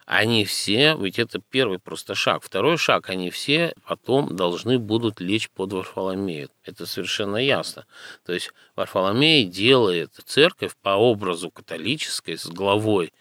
Они 0.08 0.44
все, 0.44 0.98
ведь 1.00 1.20
это 1.20 1.40
первый 1.52 1.78
просто 1.78 2.16
шаг. 2.16 2.42
Второй 2.44 2.78
шаг, 2.78 3.12
они 3.12 3.30
все 3.30 3.76
потом 3.88 4.36
должны 4.36 4.80
будут 4.80 5.22
лечь 5.22 5.52
под 5.52 5.74
Варфоломею. 5.74 6.50
Это 6.64 6.88
совершенно 6.88 7.38
ясно. 7.38 7.86
То 8.26 8.34
есть 8.34 8.52
Варфоломей 8.76 9.46
делает 9.46 10.14
церковь 10.26 10.76
по 10.82 10.96
образу 10.96 11.52
католической 11.52 12.40
с 12.40 12.48
главой, 12.48 13.14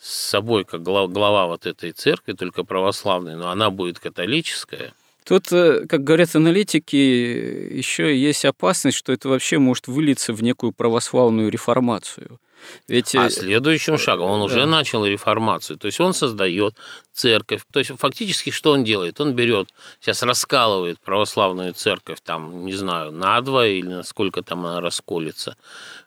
с 0.00 0.30
собой 0.30 0.64
как 0.64 0.82
глава 0.82 1.46
вот 1.46 1.66
этой 1.66 1.92
церкви, 1.92 2.32
только 2.32 2.64
православной, 2.64 3.36
но 3.36 3.50
она 3.50 3.70
будет 3.70 3.98
католическая– 3.98 4.94
Тут, 5.24 5.52
э, 5.52 5.86
как 5.86 6.02
говорят 6.02 6.34
аналитики, 6.34 6.96
еще 6.96 8.16
есть 8.16 8.44
опасность, 8.44 8.96
что 8.96 9.12
это 9.12 9.28
вообще 9.28 9.58
может 9.58 9.86
вылиться 9.86 10.32
в 10.32 10.42
некую 10.42 10.72
православную 10.72 11.50
реформацию. 11.50 12.40
Ведь... 12.88 13.14
А 13.14 13.26
э, 13.26 13.30
следующим 13.30 13.98
шагом 13.98 14.30
он 14.30 14.42
уже 14.42 14.66
начал 14.66 15.04
реформацию. 15.04 15.78
То 15.78 15.86
есть 15.86 16.00
он 16.00 16.14
создает 16.14 16.74
церковь. 17.12 17.62
То 17.72 17.78
есть 17.78 17.92
фактически 17.98 18.50
что 18.50 18.72
он 18.72 18.84
делает? 18.84 19.20
Он 19.20 19.34
берет, 19.34 19.68
сейчас 20.00 20.22
раскалывает 20.22 21.00
православную 21.00 21.74
церковь, 21.74 22.18
там, 22.22 22.64
не 22.64 22.74
знаю, 22.74 23.12
на 23.12 23.40
два 23.40 23.66
или 23.66 23.88
насколько 23.88 24.42
там 24.42 24.66
она 24.66 24.80
расколется. 24.80 25.56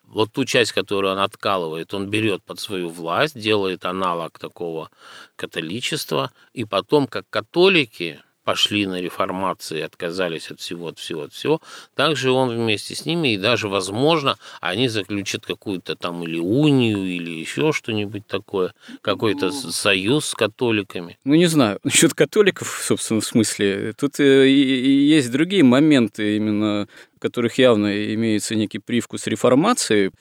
Вот 0.04 0.32
ту 0.32 0.46
часть, 0.46 0.74
которую 0.74 1.14
он 1.14 1.20
откалывает, 1.20 1.94
он 1.94 2.10
берет 2.10 2.44
под 2.44 2.60
свою 2.60 2.90
власть, 2.90 3.40
делает 3.40 3.86
аналог 3.86 4.38
такого 4.38 4.90
католичества, 5.36 6.32
и 6.54 6.66
потом, 6.66 7.08
как 7.08 7.26
католики, 7.30 8.22
пошли 8.44 8.86
на 8.86 9.02
реформацию 9.02 9.80
и 9.80 9.84
отказались 9.84 10.52
от 10.52 10.60
всего, 10.60 10.88
от 10.88 11.00
всего, 11.00 11.24
от 11.24 11.34
всего, 11.34 11.62
также 11.96 12.32
он 12.32 12.50
вместе 12.50 12.96
с 12.96 13.06
ними, 13.06 13.34
и 13.34 13.38
даже, 13.38 13.68
возможно, 13.68 14.38
они 14.62 14.90
заключат 14.90 15.46
какую-то 15.46 15.96
там 15.96 16.24
или 16.24 16.40
унию, 16.40 17.06
или 17.06 17.32
еще 17.32 17.72
что-нибудь 17.72 18.28
такое, 18.28 18.74
какой-то 19.02 19.48
ну, 19.48 19.72
союз 19.72 20.26
с 20.26 20.34
католиками. 20.34 21.18
Ну, 21.24 21.36
не 21.36 21.48
знаю, 21.48 21.80
насчет 21.84 22.14
католиков, 22.14 22.80
в 22.80 22.84
собственном 22.84 23.22
смысле. 23.22 23.94
Тут 23.98 24.20
э, 24.20 24.50
есть 24.50 25.32
другие 25.32 25.64
моменты, 25.64 26.36
именно 26.36 26.88
в 27.16 27.20
которых 27.20 27.58
явно 27.58 28.14
имеется 28.14 28.56
некий 28.56 28.80
привкус 28.80 29.28
реформации, 29.28 30.12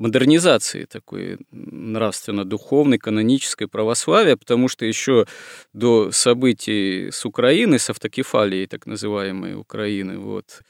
модернизации 0.00 0.86
такой 0.86 1.38
нравственно-духовной, 1.52 2.98
канонической 2.98 3.68
православия, 3.68 4.36
потому 4.36 4.68
что 4.68 4.86
еще 4.86 5.26
до 5.74 6.10
событий 6.10 7.10
с 7.12 7.24
Украины, 7.26 7.78
с 7.78 7.90
автокефалией 7.90 8.66
так 8.66 8.86
называемой 8.86 9.54
Украины, 9.54 10.18
вот, 10.18 10.62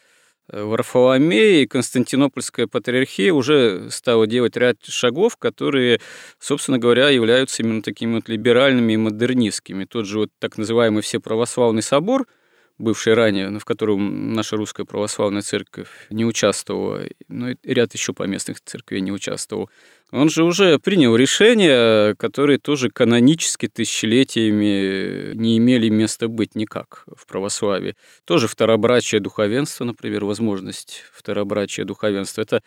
Варфоломей 0.48 1.62
и 1.62 1.66
Константинопольская 1.68 2.66
патриархия 2.66 3.32
уже 3.32 3.88
стала 3.90 4.26
делать 4.26 4.56
ряд 4.56 4.78
шагов, 4.82 5.36
которые, 5.36 6.00
собственно 6.40 6.78
говоря, 6.78 7.08
являются 7.08 7.62
именно 7.62 7.82
такими 7.82 8.16
вот 8.16 8.28
либеральными 8.28 8.94
и 8.94 8.96
модернистскими. 8.96 9.84
Тот 9.84 10.06
же 10.06 10.18
вот 10.18 10.30
так 10.40 10.58
называемый 10.58 11.02
Всеправославный 11.02 11.82
собор– 11.82 12.26
бывший 12.80 13.14
ранее, 13.14 13.58
в 13.58 13.64
котором 13.64 14.32
наша 14.32 14.56
русская 14.56 14.84
православная 14.84 15.42
церковь 15.42 15.88
не 16.10 16.24
участвовала, 16.24 17.04
ну 17.28 17.50
и 17.50 17.56
ряд 17.62 17.94
еще 17.94 18.12
поместных 18.12 18.60
церквей 18.60 19.00
не 19.00 19.12
участвовал, 19.12 19.70
он 20.10 20.28
же 20.28 20.42
уже 20.42 20.78
принял 20.78 21.14
решения, 21.14 22.14
которые 22.16 22.58
тоже 22.58 22.90
канонически 22.90 23.68
тысячелетиями 23.68 25.34
не 25.34 25.56
имели 25.58 25.88
места 25.88 26.26
быть 26.26 26.56
никак 26.56 27.04
в 27.14 27.26
православии. 27.26 27.94
Тоже 28.24 28.48
второбрачие 28.48 29.20
духовенства, 29.20 29.84
например, 29.84 30.24
возможность 30.24 31.04
второбрачия 31.12 31.84
духовенства. 31.84 32.42
Это 32.42 32.62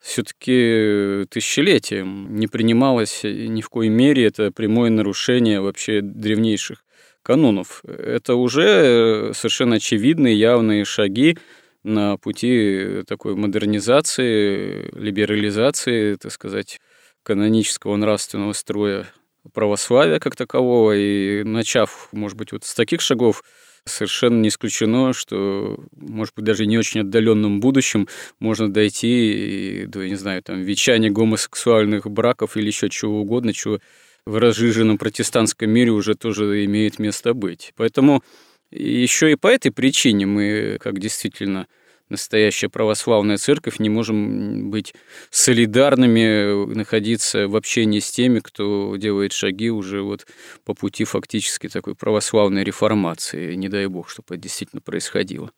все-таки 0.00 1.24
тысячелетием 1.28 2.36
не 2.36 2.46
принималось 2.46 3.22
ни 3.24 3.62
в 3.62 3.68
коей 3.68 3.90
мере. 3.90 4.24
Это 4.24 4.52
прямое 4.52 4.90
нарушение 4.90 5.60
вообще 5.60 6.00
древнейших 6.02 6.85
канонов. 7.26 7.82
Это 7.84 8.36
уже 8.36 8.62
э, 8.62 9.32
совершенно 9.34 9.76
очевидные, 9.76 10.38
явные 10.38 10.84
шаги 10.84 11.36
на 11.82 12.16
пути 12.18 13.02
такой 13.08 13.34
модернизации, 13.34 14.88
либерализации, 14.96 16.14
так 16.14 16.30
сказать, 16.30 16.78
канонического 17.24 17.96
нравственного 17.96 18.52
строя 18.52 19.06
православия 19.52 20.20
как 20.20 20.36
такового. 20.36 20.96
И 20.96 21.42
начав, 21.42 22.08
может 22.12 22.38
быть, 22.38 22.52
вот 22.52 22.64
с 22.64 22.74
таких 22.74 23.00
шагов, 23.00 23.42
совершенно 23.84 24.40
не 24.40 24.48
исключено, 24.48 25.12
что, 25.12 25.80
может 25.96 26.32
быть, 26.36 26.44
даже 26.44 26.64
не 26.66 26.78
очень 26.78 27.00
отдаленном 27.00 27.58
будущем 27.58 28.06
можно 28.38 28.72
дойти 28.72 29.84
до, 29.88 30.06
не 30.06 30.14
знаю, 30.14 30.44
там, 30.44 30.62
вечания 30.62 31.10
гомосексуальных 31.10 32.08
браков 32.08 32.56
или 32.56 32.68
еще 32.68 32.88
чего 32.88 33.20
угодно, 33.20 33.52
чего 33.52 33.80
в 34.26 34.36
разжиженном 34.36 34.98
протестантском 34.98 35.70
мире 35.70 35.92
уже 35.92 36.14
тоже 36.14 36.64
имеет 36.64 36.98
место 36.98 37.32
быть. 37.32 37.72
Поэтому 37.76 38.22
еще 38.70 39.30
и 39.32 39.36
по 39.36 39.46
этой 39.46 39.70
причине 39.70 40.26
мы, 40.26 40.78
как 40.80 40.98
действительно 40.98 41.68
настоящая 42.08 42.68
православная 42.68 43.36
церковь, 43.36 43.78
не 43.78 43.88
можем 43.88 44.70
быть 44.70 44.94
солидарными, 45.30 46.74
находиться 46.74 47.48
в 47.48 47.56
общении 47.56 48.00
с 48.00 48.10
теми, 48.10 48.40
кто 48.40 48.94
делает 48.96 49.32
шаги 49.32 49.70
уже 49.70 50.02
вот 50.02 50.26
по 50.64 50.74
пути 50.74 51.04
фактически 51.04 51.68
такой 51.68 51.94
православной 51.94 52.64
реформации. 52.64 53.54
Не 53.54 53.68
дай 53.68 53.86
бог, 53.86 54.08
чтобы 54.08 54.34
это 54.34 54.42
действительно 54.42 54.80
происходило. 54.80 55.50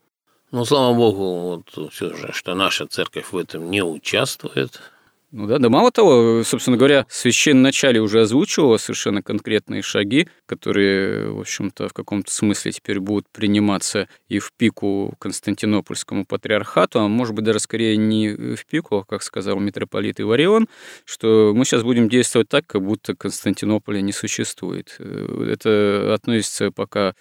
Ну, 0.50 0.64
слава 0.64 0.94
богу, 0.94 1.62
вот 1.74 1.92
все 1.92 2.14
же, 2.14 2.33
что 2.33 2.54
наша 2.54 2.87
церковь 2.87 3.33
в 3.33 3.37
этом 3.37 3.70
не 3.70 3.83
участвует. 3.83 4.81
Ну 5.30 5.46
да, 5.46 5.58
да 5.58 5.68
мало 5.68 5.92
того, 5.92 6.42
собственно 6.42 6.78
говоря, 6.78 7.04
священное 7.10 7.64
начале 7.64 8.00
уже 8.00 8.22
озвучивало 8.22 8.78
совершенно 8.78 9.22
конкретные 9.22 9.82
шаги, 9.82 10.26
которые, 10.46 11.30
в 11.30 11.40
общем-то, 11.40 11.90
в 11.90 11.92
каком-то 11.92 12.32
смысле 12.32 12.72
теперь 12.72 12.98
будут 12.98 13.28
приниматься 13.30 14.08
и 14.28 14.38
в 14.38 14.52
пику 14.56 15.14
Константинопольскому 15.18 16.24
патриархату, 16.24 17.00
а 17.00 17.08
может 17.08 17.34
быть 17.34 17.44
даже 17.44 17.60
скорее 17.60 17.98
не 17.98 18.56
в 18.56 18.64
пику, 18.64 19.00
а, 19.00 19.04
как 19.04 19.22
сказал 19.22 19.60
митрополит 19.60 20.18
Иварион, 20.18 20.66
что 21.04 21.52
мы 21.54 21.66
сейчас 21.66 21.82
будем 21.82 22.08
действовать 22.08 22.48
так, 22.48 22.66
как 22.66 22.82
будто 22.82 23.14
Константинополя 23.14 24.00
не 24.00 24.12
существует. 24.12 24.98
Это 24.98 26.14
относится 26.14 26.70
пока 26.70 27.14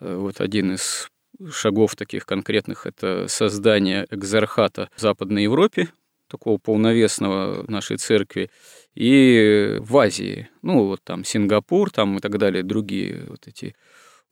э, 0.00 0.16
вот 0.16 0.40
один 0.40 0.72
из 0.72 1.10
шагов 1.52 1.94
таких 1.94 2.24
конкретных– 2.24 2.86
это 2.86 3.26
создание 3.28 4.06
экзархата 4.10 4.88
в 4.96 5.00
Западной 5.00 5.42
Европе, 5.44 5.88
такого 6.30 6.58
полновесного 6.58 7.64
нашей 7.68 7.96
церкви, 7.96 8.50
и 8.94 9.76
в 9.80 9.96
Азии, 9.98 10.48
ну 10.62 10.86
вот 10.86 11.00
там 11.04 11.24
Сингапур, 11.24 11.90
там 11.90 12.16
и 12.16 12.20
так 12.20 12.38
далее, 12.38 12.62
другие 12.62 13.26
вот 13.28 13.46
эти 13.46 13.74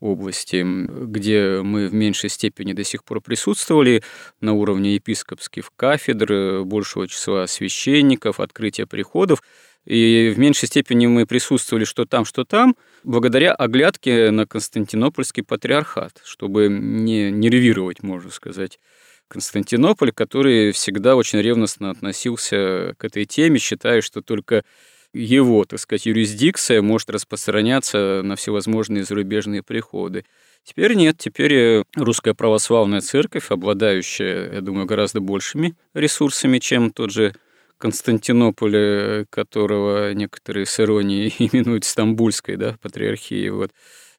области, 0.01 0.65
где 0.65 1.61
мы 1.63 1.89
в 1.89 1.95
меньшей 1.95 2.31
степени 2.31 2.73
до 2.73 2.85
сих 2.85 3.05
пор 3.05 3.21
присутствовали. 3.21 4.03
На 4.41 4.53
уровне 4.53 4.95
епископских 4.95 5.71
кафедр, 5.75 6.63
большего 6.65 7.09
числа 7.09 7.47
священников, 7.47 8.41
открытия 8.41 8.87
приходов, 8.87 9.43
и 9.85 10.33
в 10.35 10.39
меньшей 10.39 10.69
степени 10.69 11.07
мы 11.07 11.27
присутствовали 11.27 11.85
что 11.85 12.05
там, 12.05 12.25
что 12.25 12.45
там, 12.45 12.77
благодаря 13.05 13.55
оглядке 13.55 14.31
на 14.31 14.47
Константинопольский 14.47 15.43
патриархат, 15.43 16.21
чтобы 16.25 16.69
не 16.69 17.31
нервировать, 17.31 18.03
можно 18.03 18.31
сказать, 18.31 18.79
Константинополь, 19.29 20.13
который 20.13 20.73
всегда 20.73 21.17
очень 21.17 21.41
ревностно 21.41 21.91
относился 21.91 22.95
к 22.99 23.05
этой 23.05 23.25
теме, 23.25 23.59
считая, 23.59 24.01
что 24.01 24.23
только 24.23 24.65
его, 25.13 25.65
так 25.65 25.79
сказать, 25.81 26.07
юрисдикция 26.07 26.83
может 26.83 27.11
распространяться 27.11 28.23
на 28.23 28.37
всевозможные 28.37 29.05
зарубежные 29.05 29.63
приходы. 29.63 30.25
Теперь 30.65 30.95
нет, 30.95 31.17
теперь 31.19 31.55
э, 31.55 31.85
русская 31.97 32.35
православная 32.35 33.01
церковь, 33.01 33.51
обладающая, 33.51 34.53
я 34.53 34.61
думаю, 34.61 34.87
гораздо 34.87 35.21
большими 35.21 35.75
ресурсами, 35.95 36.59
чем 36.59 36.91
тот 36.91 37.11
же 37.11 37.33
Константинополя, 37.79 39.25
которого 39.31 40.13
некоторые 40.13 40.67
с 40.67 40.79
иронией 40.81 41.35
именуют 41.39 41.85
Стамбульской, 41.85 42.57
да, 42.57 42.77
патриархией, 42.83 43.51
вот, 43.51 43.71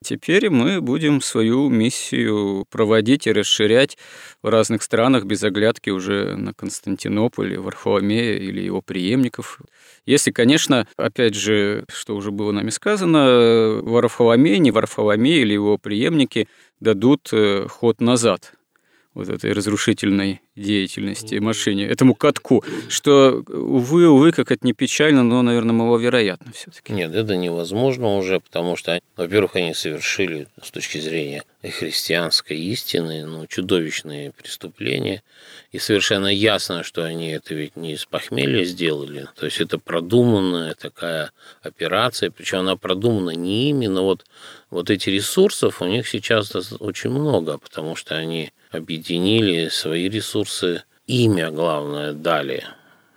Теперь 0.02 0.50
мы 0.50 0.80
будем 0.80 1.20
свою 1.20 1.68
миссию 1.68 2.66
проводить 2.70 3.28
и 3.28 3.34
расширять 3.34 3.98
в 4.42 4.48
разных 4.48 4.82
странах 4.82 5.26
без 5.26 5.44
оглядки 5.44 5.90
уже 5.90 6.38
на 6.38 6.54
Константинополь, 6.54 7.58
Варфоломея 7.58 8.38
или 8.38 8.62
его 8.62 8.82
преемников. 8.82 9.60
Если, 10.06 10.32
конечно, 10.32 10.88
опять 10.96 11.36
же, 11.36 11.84
что 11.94 12.16
уже 12.16 12.32
было 12.32 12.54
нами 12.54 12.70
сказано, 12.70 13.82
Варфоломей, 13.84 14.60
не 14.60 14.72
Варфоломей 14.72 15.42
или 15.42 15.52
его 15.52 15.78
преемники 15.78 16.48
дадут 16.80 17.28
э, 17.34 17.68
ход 17.68 18.00
назад 18.00 18.54
вот 19.14 19.28
этой 19.28 19.52
разрушительной 19.52 20.42
деятельности 20.60 21.36
машине, 21.36 21.88
этому 21.88 22.16
катку, 22.16 22.64
что, 22.88 23.44
увы, 23.48 24.08
увы, 24.08 24.32
как 24.32 24.52
это 24.52 24.66
не 24.66 24.74
печально, 24.74 25.24
но, 25.24 25.42
наверное, 25.42 25.74
маловероятно 25.74 26.52
все 26.54 26.72
таки 26.72 26.94
Нет, 26.94 27.14
это 27.14 27.36
невозможно 27.36 28.18
уже, 28.18 28.40
потому 28.40 28.76
что, 28.76 29.00
во-первых, 29.18 29.56
они 29.56 29.74
совершили 29.74 30.48
с 30.62 30.72
точки 30.72 31.00
зрения 31.00 31.44
христианской 31.62 32.58
истины 32.58 33.26
ну, 33.26 33.46
чудовищные 33.46 34.32
преступления, 34.32 35.24
и 35.72 35.80
совершенно 35.80 36.28
ясно, 36.28 36.84
что 36.84 37.04
они 37.04 37.30
это 37.32 37.54
ведь 37.54 37.76
не 37.76 37.94
из 37.94 38.06
похмелья 38.06 38.64
сделали, 38.64 39.28
то 39.36 39.46
есть 39.46 39.60
это 39.60 39.78
продуманная 39.78 40.74
такая 40.74 41.32
операция, 41.62 42.32
причем 42.32 42.60
она 42.60 42.76
продумана 42.76 43.32
не 43.32 43.70
ими, 43.70 43.88
но 43.88 44.04
вот, 44.06 44.26
вот 44.70 44.90
эти 44.90 45.10
ресурсов 45.10 45.82
у 45.82 45.86
них 45.86 46.08
сейчас 46.08 46.56
очень 46.80 47.10
много, 47.10 47.58
потому 47.58 47.96
что 47.96 48.16
они 48.16 48.52
объединили 48.72 49.70
свои 49.70 50.10
ресурсы, 50.10 50.49
имя, 51.08 51.52
главное, 51.52 52.14
дали 52.14 52.64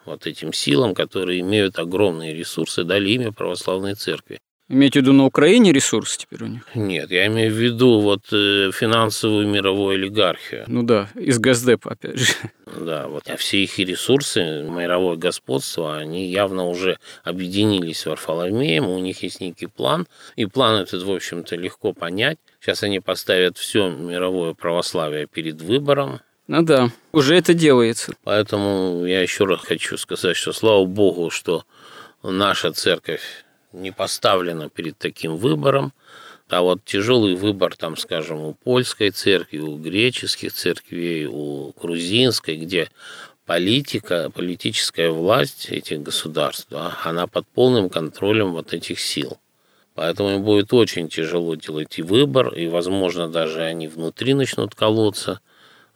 вот 0.05 0.27
этим 0.27 0.53
силам, 0.53 0.95
которые 0.95 1.41
имеют 1.41 1.79
огромные 1.79 2.35
ресурсы, 2.35 2.85
дали 2.85 3.11
имя 3.11 3.33
православной 3.33 3.95
церкви. 3.95 4.39
Имеете 4.73 5.01
в 5.01 5.03
виду 5.03 5.13
на 5.13 5.27
Украине 5.27 5.71
ресурсы 5.71 6.21
теперь 6.21 6.45
у 6.45 6.47
них? 6.47 6.63
Нет, 6.75 7.11
я 7.11 7.27
имею 7.27 7.53
в 7.53 7.57
виду 7.57 8.01
вот 8.01 8.33
э, 8.33 8.71
финансовую 8.73 9.47
мировую 9.47 9.97
олигархию. 9.97 10.65
Ну 10.67 10.83
да, 10.83 11.11
из 11.15 11.39
Газдепа, 11.39 11.91
опять 11.91 12.19
же. 12.19 12.33
Да, 12.81 13.07
вот 13.07 13.29
а 13.29 13.37
все 13.37 13.63
их 13.63 13.79
ресурсы, 13.79 14.63
мировое 14.63 15.17
господство, 15.17 15.99
они 15.99 16.31
явно 16.31 16.67
уже 16.69 16.97
объединились 17.23 17.99
с 17.99 18.07
Варфоломеем, 18.07 18.89
у 18.89 18.99
них 18.99 19.23
есть 19.23 19.43
некий 19.43 19.67
план, 19.67 20.07
и 20.37 20.47
план 20.47 20.77
этот, 20.77 21.03
в 21.03 21.13
общем-то, 21.13 21.55
легко 21.57 21.93
понять. 21.93 22.39
Сейчас 22.59 22.83
они 22.83 23.01
поставят 23.01 23.59
все 23.59 23.91
мировое 23.91 24.55
православие 24.55 25.27
перед 25.27 25.61
выбором, 25.61 26.21
ну 26.53 26.61
да, 26.61 26.91
уже 27.13 27.35
это 27.35 27.55
делается. 27.55 28.13
Поэтому 28.25 29.07
я 29.07 29.23
еще 29.23 29.47
раз 29.47 29.61
хочу 29.61 29.97
сказать, 29.97 30.37
что 30.37 30.53
слава 30.53 30.85
Богу, 30.85 31.31
что 31.31 31.65
наша 32.23 32.73
церковь 32.73 33.23
не 33.73 33.91
поставлена 33.91 34.69
перед 34.69 34.99
таким 34.99 35.39
выбором. 35.39 35.95
А 36.51 36.61
вот 36.61 36.85
тяжелый 36.85 37.37
выбор, 37.37 37.75
там, 37.75 37.97
скажем, 37.97 38.41
у 38.41 38.53
польской 38.53 39.13
церкви, 39.13 39.61
у 39.61 39.79
греческих 39.79 40.53
церквей, 40.53 41.25
у 41.25 41.73
грузинской, 41.81 42.57
где 42.57 42.91
политика, 43.47 44.29
политическая 44.29 45.09
власть 45.09 45.71
этих 45.71 46.03
государств, 46.03 46.67
да, 46.69 46.99
она 47.03 47.27
под 47.27 47.47
полным 47.47 47.89
контролем 47.89 48.53
вот 48.53 48.75
этих 48.75 49.01
сил. 49.01 49.39
Поэтому 49.95 50.33
им 50.33 50.43
будет 50.43 50.71
очень 50.75 51.09
тяжело 51.09 51.55
делать 51.55 51.99
и 51.99 52.03
выбор, 52.03 52.53
и, 52.53 52.69
возможно, 52.69 53.29
даже 53.29 53.63
они 53.63 53.89
внутри 53.89 54.35
начнут 54.35 54.75
колоться. 54.75 55.41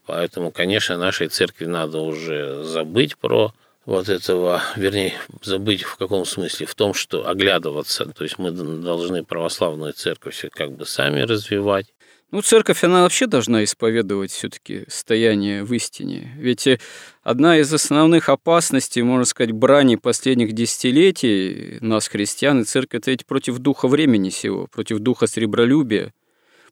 Поэтому, 0.07 0.53
конечно, 0.53 0.97
нашей 0.97 1.29
церкви 1.29 1.66
надо 1.66 1.99
уже 1.99 2.62
забыть 2.62 3.16
про 3.16 3.53
вот 3.85 4.09
этого, 4.09 4.62
вернее, 4.77 5.14
забыть 5.42 5.83
в 5.83 5.97
каком 5.97 6.25
смысле? 6.25 6.66
В 6.66 6.75
том, 6.75 6.95
что 6.95 7.29
оглядываться. 7.29 8.05
То 8.07 8.25
есть 8.25 8.38
мы 8.38 8.51
должны 8.51 9.25
православную 9.25 9.92
церковь 9.92 10.45
как 10.53 10.73
бы 10.73 10.87
сами 10.87 11.23
развивать. 11.23 11.87
Ну, 12.33 12.42
церковь, 12.42 12.83
она 12.83 13.03
вообще 13.03 13.27
должна 13.27 13.62
исповедовать 13.62 14.33
все-таки 14.33 14.85
стояние 14.88 15.62
в 15.62 15.73
истине. 15.73 16.33
Ведь 16.37 16.66
э, 16.66 16.81
одна 17.23 17.57
из 17.57 17.73
основных 17.73 18.29
опасностей, 18.29 19.03
можно 19.03 19.25
сказать, 19.25 19.53
брани 19.53 19.95
последних 19.95 20.53
десятилетий 20.53 21.79
нас, 21.81 22.09
христиан, 22.09 22.62
и 22.62 22.64
церковь, 22.64 23.03
это 23.03 23.12
ведь 23.12 23.27
против 23.27 23.59
духа 23.59 23.87
времени 23.87 24.31
сего, 24.31 24.66
против 24.66 24.99
духа 24.99 25.29
сребролюбия 25.29 26.12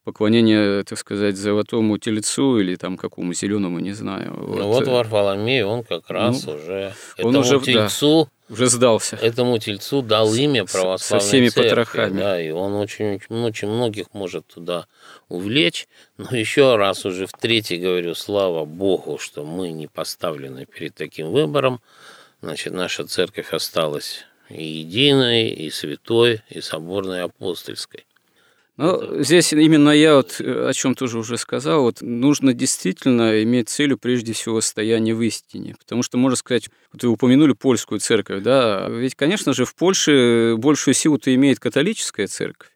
поклонение, 0.04 0.84
так 0.84 0.98
сказать, 0.98 1.36
золотому 1.36 1.98
тельцу 1.98 2.60
или 2.60 2.76
там 2.76 2.96
какому 2.96 3.32
зеленому, 3.32 3.80
не 3.80 3.92
знаю. 3.92 4.34
Вот. 4.36 4.58
Ну 4.58 4.68
вот 4.68 4.86
Варфоломей, 4.86 5.62
он 5.62 5.82
как 5.82 6.10
раз 6.10 6.44
ну, 6.44 6.52
уже 6.54 6.94
он 7.22 7.36
уже, 7.36 7.58
тельцу 7.60 8.28
да, 8.48 8.54
уже 8.54 8.66
сдался. 8.66 9.16
Этому 9.16 9.58
тельцу 9.58 10.02
дал 10.02 10.32
имя 10.34 10.66
православной 10.66 10.98
Со 10.98 11.18
всеми 11.18 11.48
церкви, 11.48 11.68
потрохами. 11.70 12.20
Да, 12.20 12.40
и 12.40 12.50
он 12.50 12.74
очень, 12.74 13.20
очень 13.30 13.68
многих 13.68 14.12
может 14.12 14.46
туда 14.46 14.86
увлечь. 15.28 15.88
Но 16.18 16.36
еще 16.36 16.76
раз 16.76 17.06
уже 17.06 17.26
в 17.26 17.32
третий 17.32 17.78
говорю, 17.78 18.14
слава 18.14 18.66
Богу, 18.66 19.18
что 19.18 19.44
мы 19.44 19.72
не 19.72 19.86
поставлены 19.86 20.66
перед 20.66 20.94
таким 20.94 21.30
выбором. 21.30 21.80
Значит, 22.42 22.74
наша 22.74 23.06
церковь 23.06 23.54
осталась 23.54 24.26
и 24.50 24.62
единой, 24.62 25.48
и 25.48 25.70
святой, 25.70 26.42
и 26.50 26.60
соборной 26.60 27.22
апостольской. 27.22 28.04
Ну, 28.76 29.22
здесь 29.22 29.52
именно 29.52 29.90
я 29.90 30.16
вот 30.16 30.40
э, 30.40 30.68
о 30.68 30.72
чем 30.72 30.96
тоже 30.96 31.18
уже 31.18 31.38
сказал, 31.38 31.82
вот 31.82 32.00
нужно 32.00 32.52
действительно 32.52 33.40
иметь 33.44 33.68
целью 33.68 33.98
прежде 33.98 34.32
всего 34.32 34.60
стояние 34.60 35.14
в 35.14 35.22
истине, 35.22 35.76
потому 35.78 36.02
что, 36.02 36.18
можно 36.18 36.34
сказать, 36.36 36.68
вот 36.92 37.04
вы 37.04 37.10
упомянули 37.10 37.52
польскую 37.52 38.00
церковь, 38.00 38.42
да, 38.42 38.88
ведь, 38.88 39.14
конечно 39.14 39.52
же, 39.52 39.64
в 39.64 39.76
Польше 39.76 40.56
большую 40.58 40.94
силу-то 40.94 41.32
имеет 41.32 41.60
католическая 41.60 42.26
церковь, 42.26 42.70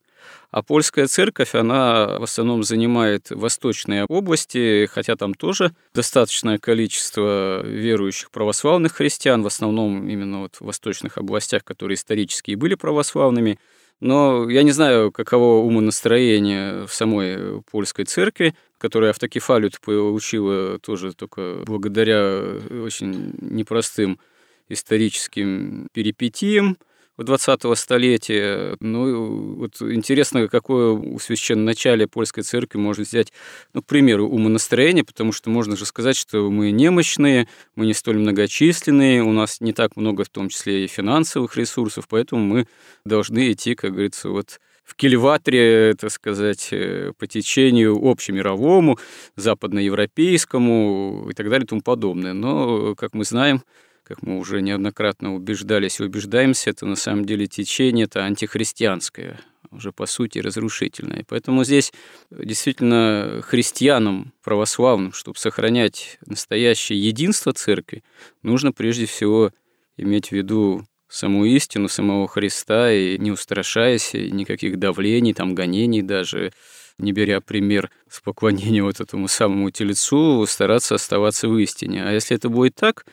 а 0.52 0.62
польская 0.62 1.08
церковь, 1.08 1.56
она 1.56 2.18
в 2.20 2.22
основном 2.22 2.62
занимает 2.62 3.30
восточные 3.30 4.04
области, 4.04 4.86
хотя 4.86 5.16
там 5.16 5.34
тоже 5.34 5.72
достаточное 5.94 6.58
количество 6.58 7.60
верующих 7.66 8.30
православных 8.30 8.94
христиан, 8.94 9.42
в 9.42 9.48
основном 9.48 10.08
именно 10.08 10.42
вот 10.42 10.54
в 10.56 10.60
восточных 10.60 11.18
областях, 11.18 11.64
которые 11.64 11.96
исторически 11.96 12.52
и 12.52 12.56
были 12.56 12.76
православными. 12.76 13.58
Но 14.00 14.48
я 14.48 14.62
не 14.62 14.70
знаю, 14.70 15.10
каково 15.10 15.64
умонастроение 15.64 16.86
в 16.86 16.94
самой 16.94 17.62
польской 17.62 18.04
церкви, 18.04 18.54
которая 18.78 19.10
автокефалию 19.10 19.72
получила 19.84 20.78
тоже 20.78 21.12
только 21.14 21.62
благодаря 21.66 22.40
очень 22.84 23.34
непростым 23.40 24.20
историческим 24.68 25.88
перипетиям 25.92 26.76
20-го 27.22 27.74
столетия. 27.74 28.76
Ну, 28.80 29.56
вот 29.56 29.80
интересно, 29.80 30.48
какое 30.48 30.92
у 30.92 31.18
священноначалия 31.18 32.06
польской 32.06 32.42
церкви 32.42 32.78
можно 32.78 33.04
взять, 33.04 33.32
ну, 33.74 33.82
к 33.82 33.86
примеру, 33.86 34.28
умонастроение, 34.28 35.04
потому 35.04 35.32
что 35.32 35.50
можно 35.50 35.76
же 35.76 35.86
сказать, 35.86 36.16
что 36.16 36.50
мы 36.50 36.70
немощные, 36.70 37.48
мы 37.74 37.86
не 37.86 37.94
столь 37.94 38.18
многочисленные, 38.18 39.22
у 39.22 39.32
нас 39.32 39.60
не 39.60 39.72
так 39.72 39.96
много, 39.96 40.24
в 40.24 40.28
том 40.28 40.48
числе 40.48 40.84
и 40.84 40.88
финансовых 40.88 41.56
ресурсов, 41.56 42.06
поэтому 42.08 42.44
мы 42.44 42.66
должны 43.04 43.52
идти, 43.52 43.74
как 43.74 43.92
говорится, 43.92 44.28
вот 44.30 44.60
в 44.88 44.94
кильватре, 44.94 45.94
так 46.00 46.10
сказать, 46.10 46.68
э, 46.72 47.12
по 47.18 47.26
течению 47.26 47.98
общемировому, 48.02 48.98
западноевропейскому 49.36 51.28
и 51.30 51.34
так 51.34 51.50
далее 51.50 51.66
и 51.66 51.68
тому 51.68 51.82
подобное. 51.82 52.32
Но, 52.32 52.94
как 52.94 53.12
мы 53.12 53.24
знаем, 53.24 53.62
как 54.08 54.22
мы 54.22 54.38
уже 54.38 54.62
неоднократно 54.62 55.34
убеждались 55.34 56.00
и 56.00 56.02
убеждаемся, 56.02 56.70
это 56.70 56.86
на 56.86 56.96
самом 56.96 57.26
деле 57.26 57.46
течение, 57.46 58.06
это 58.06 58.24
антихристианское, 58.24 59.38
уже 59.70 59.92
по 59.92 60.06
сути 60.06 60.38
разрушительное. 60.38 61.26
Поэтому 61.28 61.62
здесь 61.62 61.92
действительно 62.30 63.42
христианам 63.44 64.32
православным, 64.42 65.12
чтобы 65.12 65.38
сохранять 65.38 66.18
настоящее 66.24 66.98
единство 66.98 67.52
церкви, 67.52 68.02
нужно 68.42 68.72
прежде 68.72 69.04
всего 69.04 69.52
иметь 69.98 70.28
в 70.28 70.32
виду 70.32 70.86
саму 71.08 71.44
истину 71.44 71.88
самого 71.88 72.28
Христа 72.28 72.90
и 72.90 73.18
не 73.18 73.30
устрашаясь 73.30 74.14
никаких 74.14 74.78
давлений, 74.78 75.34
там, 75.34 75.54
гонений 75.54 76.00
даже, 76.00 76.52
не 76.98 77.12
беря 77.12 77.40
пример 77.40 77.90
с 78.08 78.20
поклонением 78.20 78.84
вот 78.84 79.00
этому 79.00 79.28
самому 79.28 79.70
телецу, 79.70 80.46
стараться 80.46 80.94
оставаться 80.94 81.48
в 81.48 81.58
истине. 81.58 82.04
А 82.04 82.12
если 82.12 82.36
это 82.36 82.48
будет 82.48 82.74
так, 82.74 83.06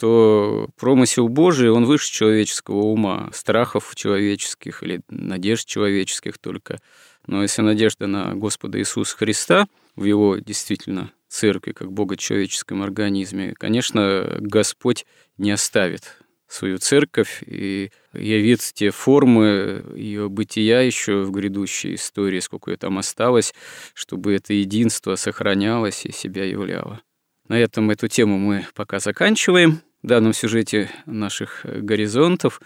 то 0.00 0.70
промысел 0.78 1.28
Божий, 1.28 1.68
он 1.68 1.84
выше 1.84 2.10
человеческого 2.10 2.78
ума, 2.78 3.28
страхов 3.34 3.94
человеческих 3.94 4.82
или 4.82 5.02
надежд 5.10 5.68
человеческих 5.68 6.38
только. 6.38 6.80
Но 7.26 7.42
если 7.42 7.60
надежда 7.60 8.06
на 8.06 8.34
Господа 8.34 8.78
Иисуса 8.78 9.14
Христа 9.14 9.66
в 9.96 10.04
Его 10.04 10.38
действительно 10.38 11.12
церкви, 11.28 11.72
как 11.72 11.92
Бога 11.92 12.16
человеческом 12.16 12.82
организме, 12.82 13.52
конечно, 13.58 14.38
Господь 14.40 15.04
не 15.36 15.50
оставит 15.50 16.16
свою 16.48 16.78
церковь 16.78 17.42
и 17.46 17.90
явит 18.14 18.60
те 18.72 18.90
формы 18.90 19.84
ее 19.94 20.30
бытия 20.30 20.80
еще 20.80 21.24
в 21.24 21.30
грядущей 21.30 21.96
истории, 21.96 22.40
сколько 22.40 22.70
ее 22.70 22.78
там 22.78 22.96
осталось, 22.96 23.52
чтобы 23.92 24.32
это 24.32 24.54
единство 24.54 25.14
сохранялось 25.16 26.06
и 26.06 26.10
себя 26.10 26.44
являло. 26.44 27.02
На 27.48 27.58
этом 27.58 27.90
эту 27.90 28.08
тему 28.08 28.38
мы 28.38 28.66
пока 28.74 28.98
заканчиваем. 28.98 29.82
Данном 30.06 30.32
сюжете 30.32 30.90
наших 31.06 31.64
горизонтов. 31.64 32.60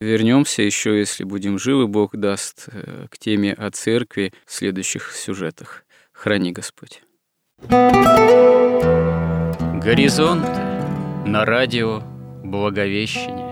Вернемся 0.00 0.62
еще, 0.62 0.98
если 0.98 1.24
будем 1.24 1.58
живы, 1.58 1.88
Бог 1.88 2.16
даст, 2.16 2.68
э, 2.68 3.06
к 3.10 3.18
теме 3.18 3.52
о 3.52 3.70
церкви 3.70 4.32
в 4.46 4.52
следующих 4.52 5.12
сюжетах. 5.12 5.84
Храни 6.12 6.52
Господь. 6.52 7.02
Горизонты 9.82 10.60
на 11.26 11.44
радио 11.44 12.02
Благовещение. 12.44 13.48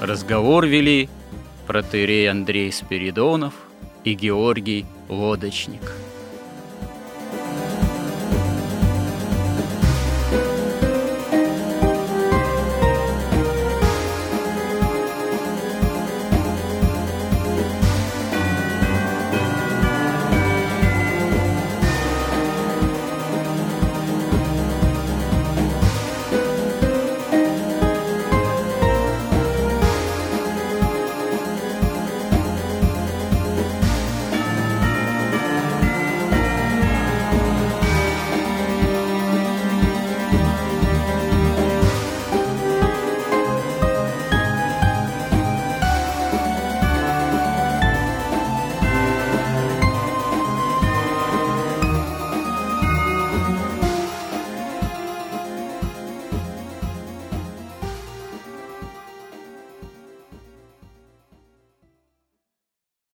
Разговор 0.00 0.66
вели 0.66 1.08
протеерей 1.66 2.30
Андрей 2.30 2.72
Спиридонов 2.72 3.54
и 4.04 4.14
Георгий 4.14 4.86
Лодочник. 5.08 6.03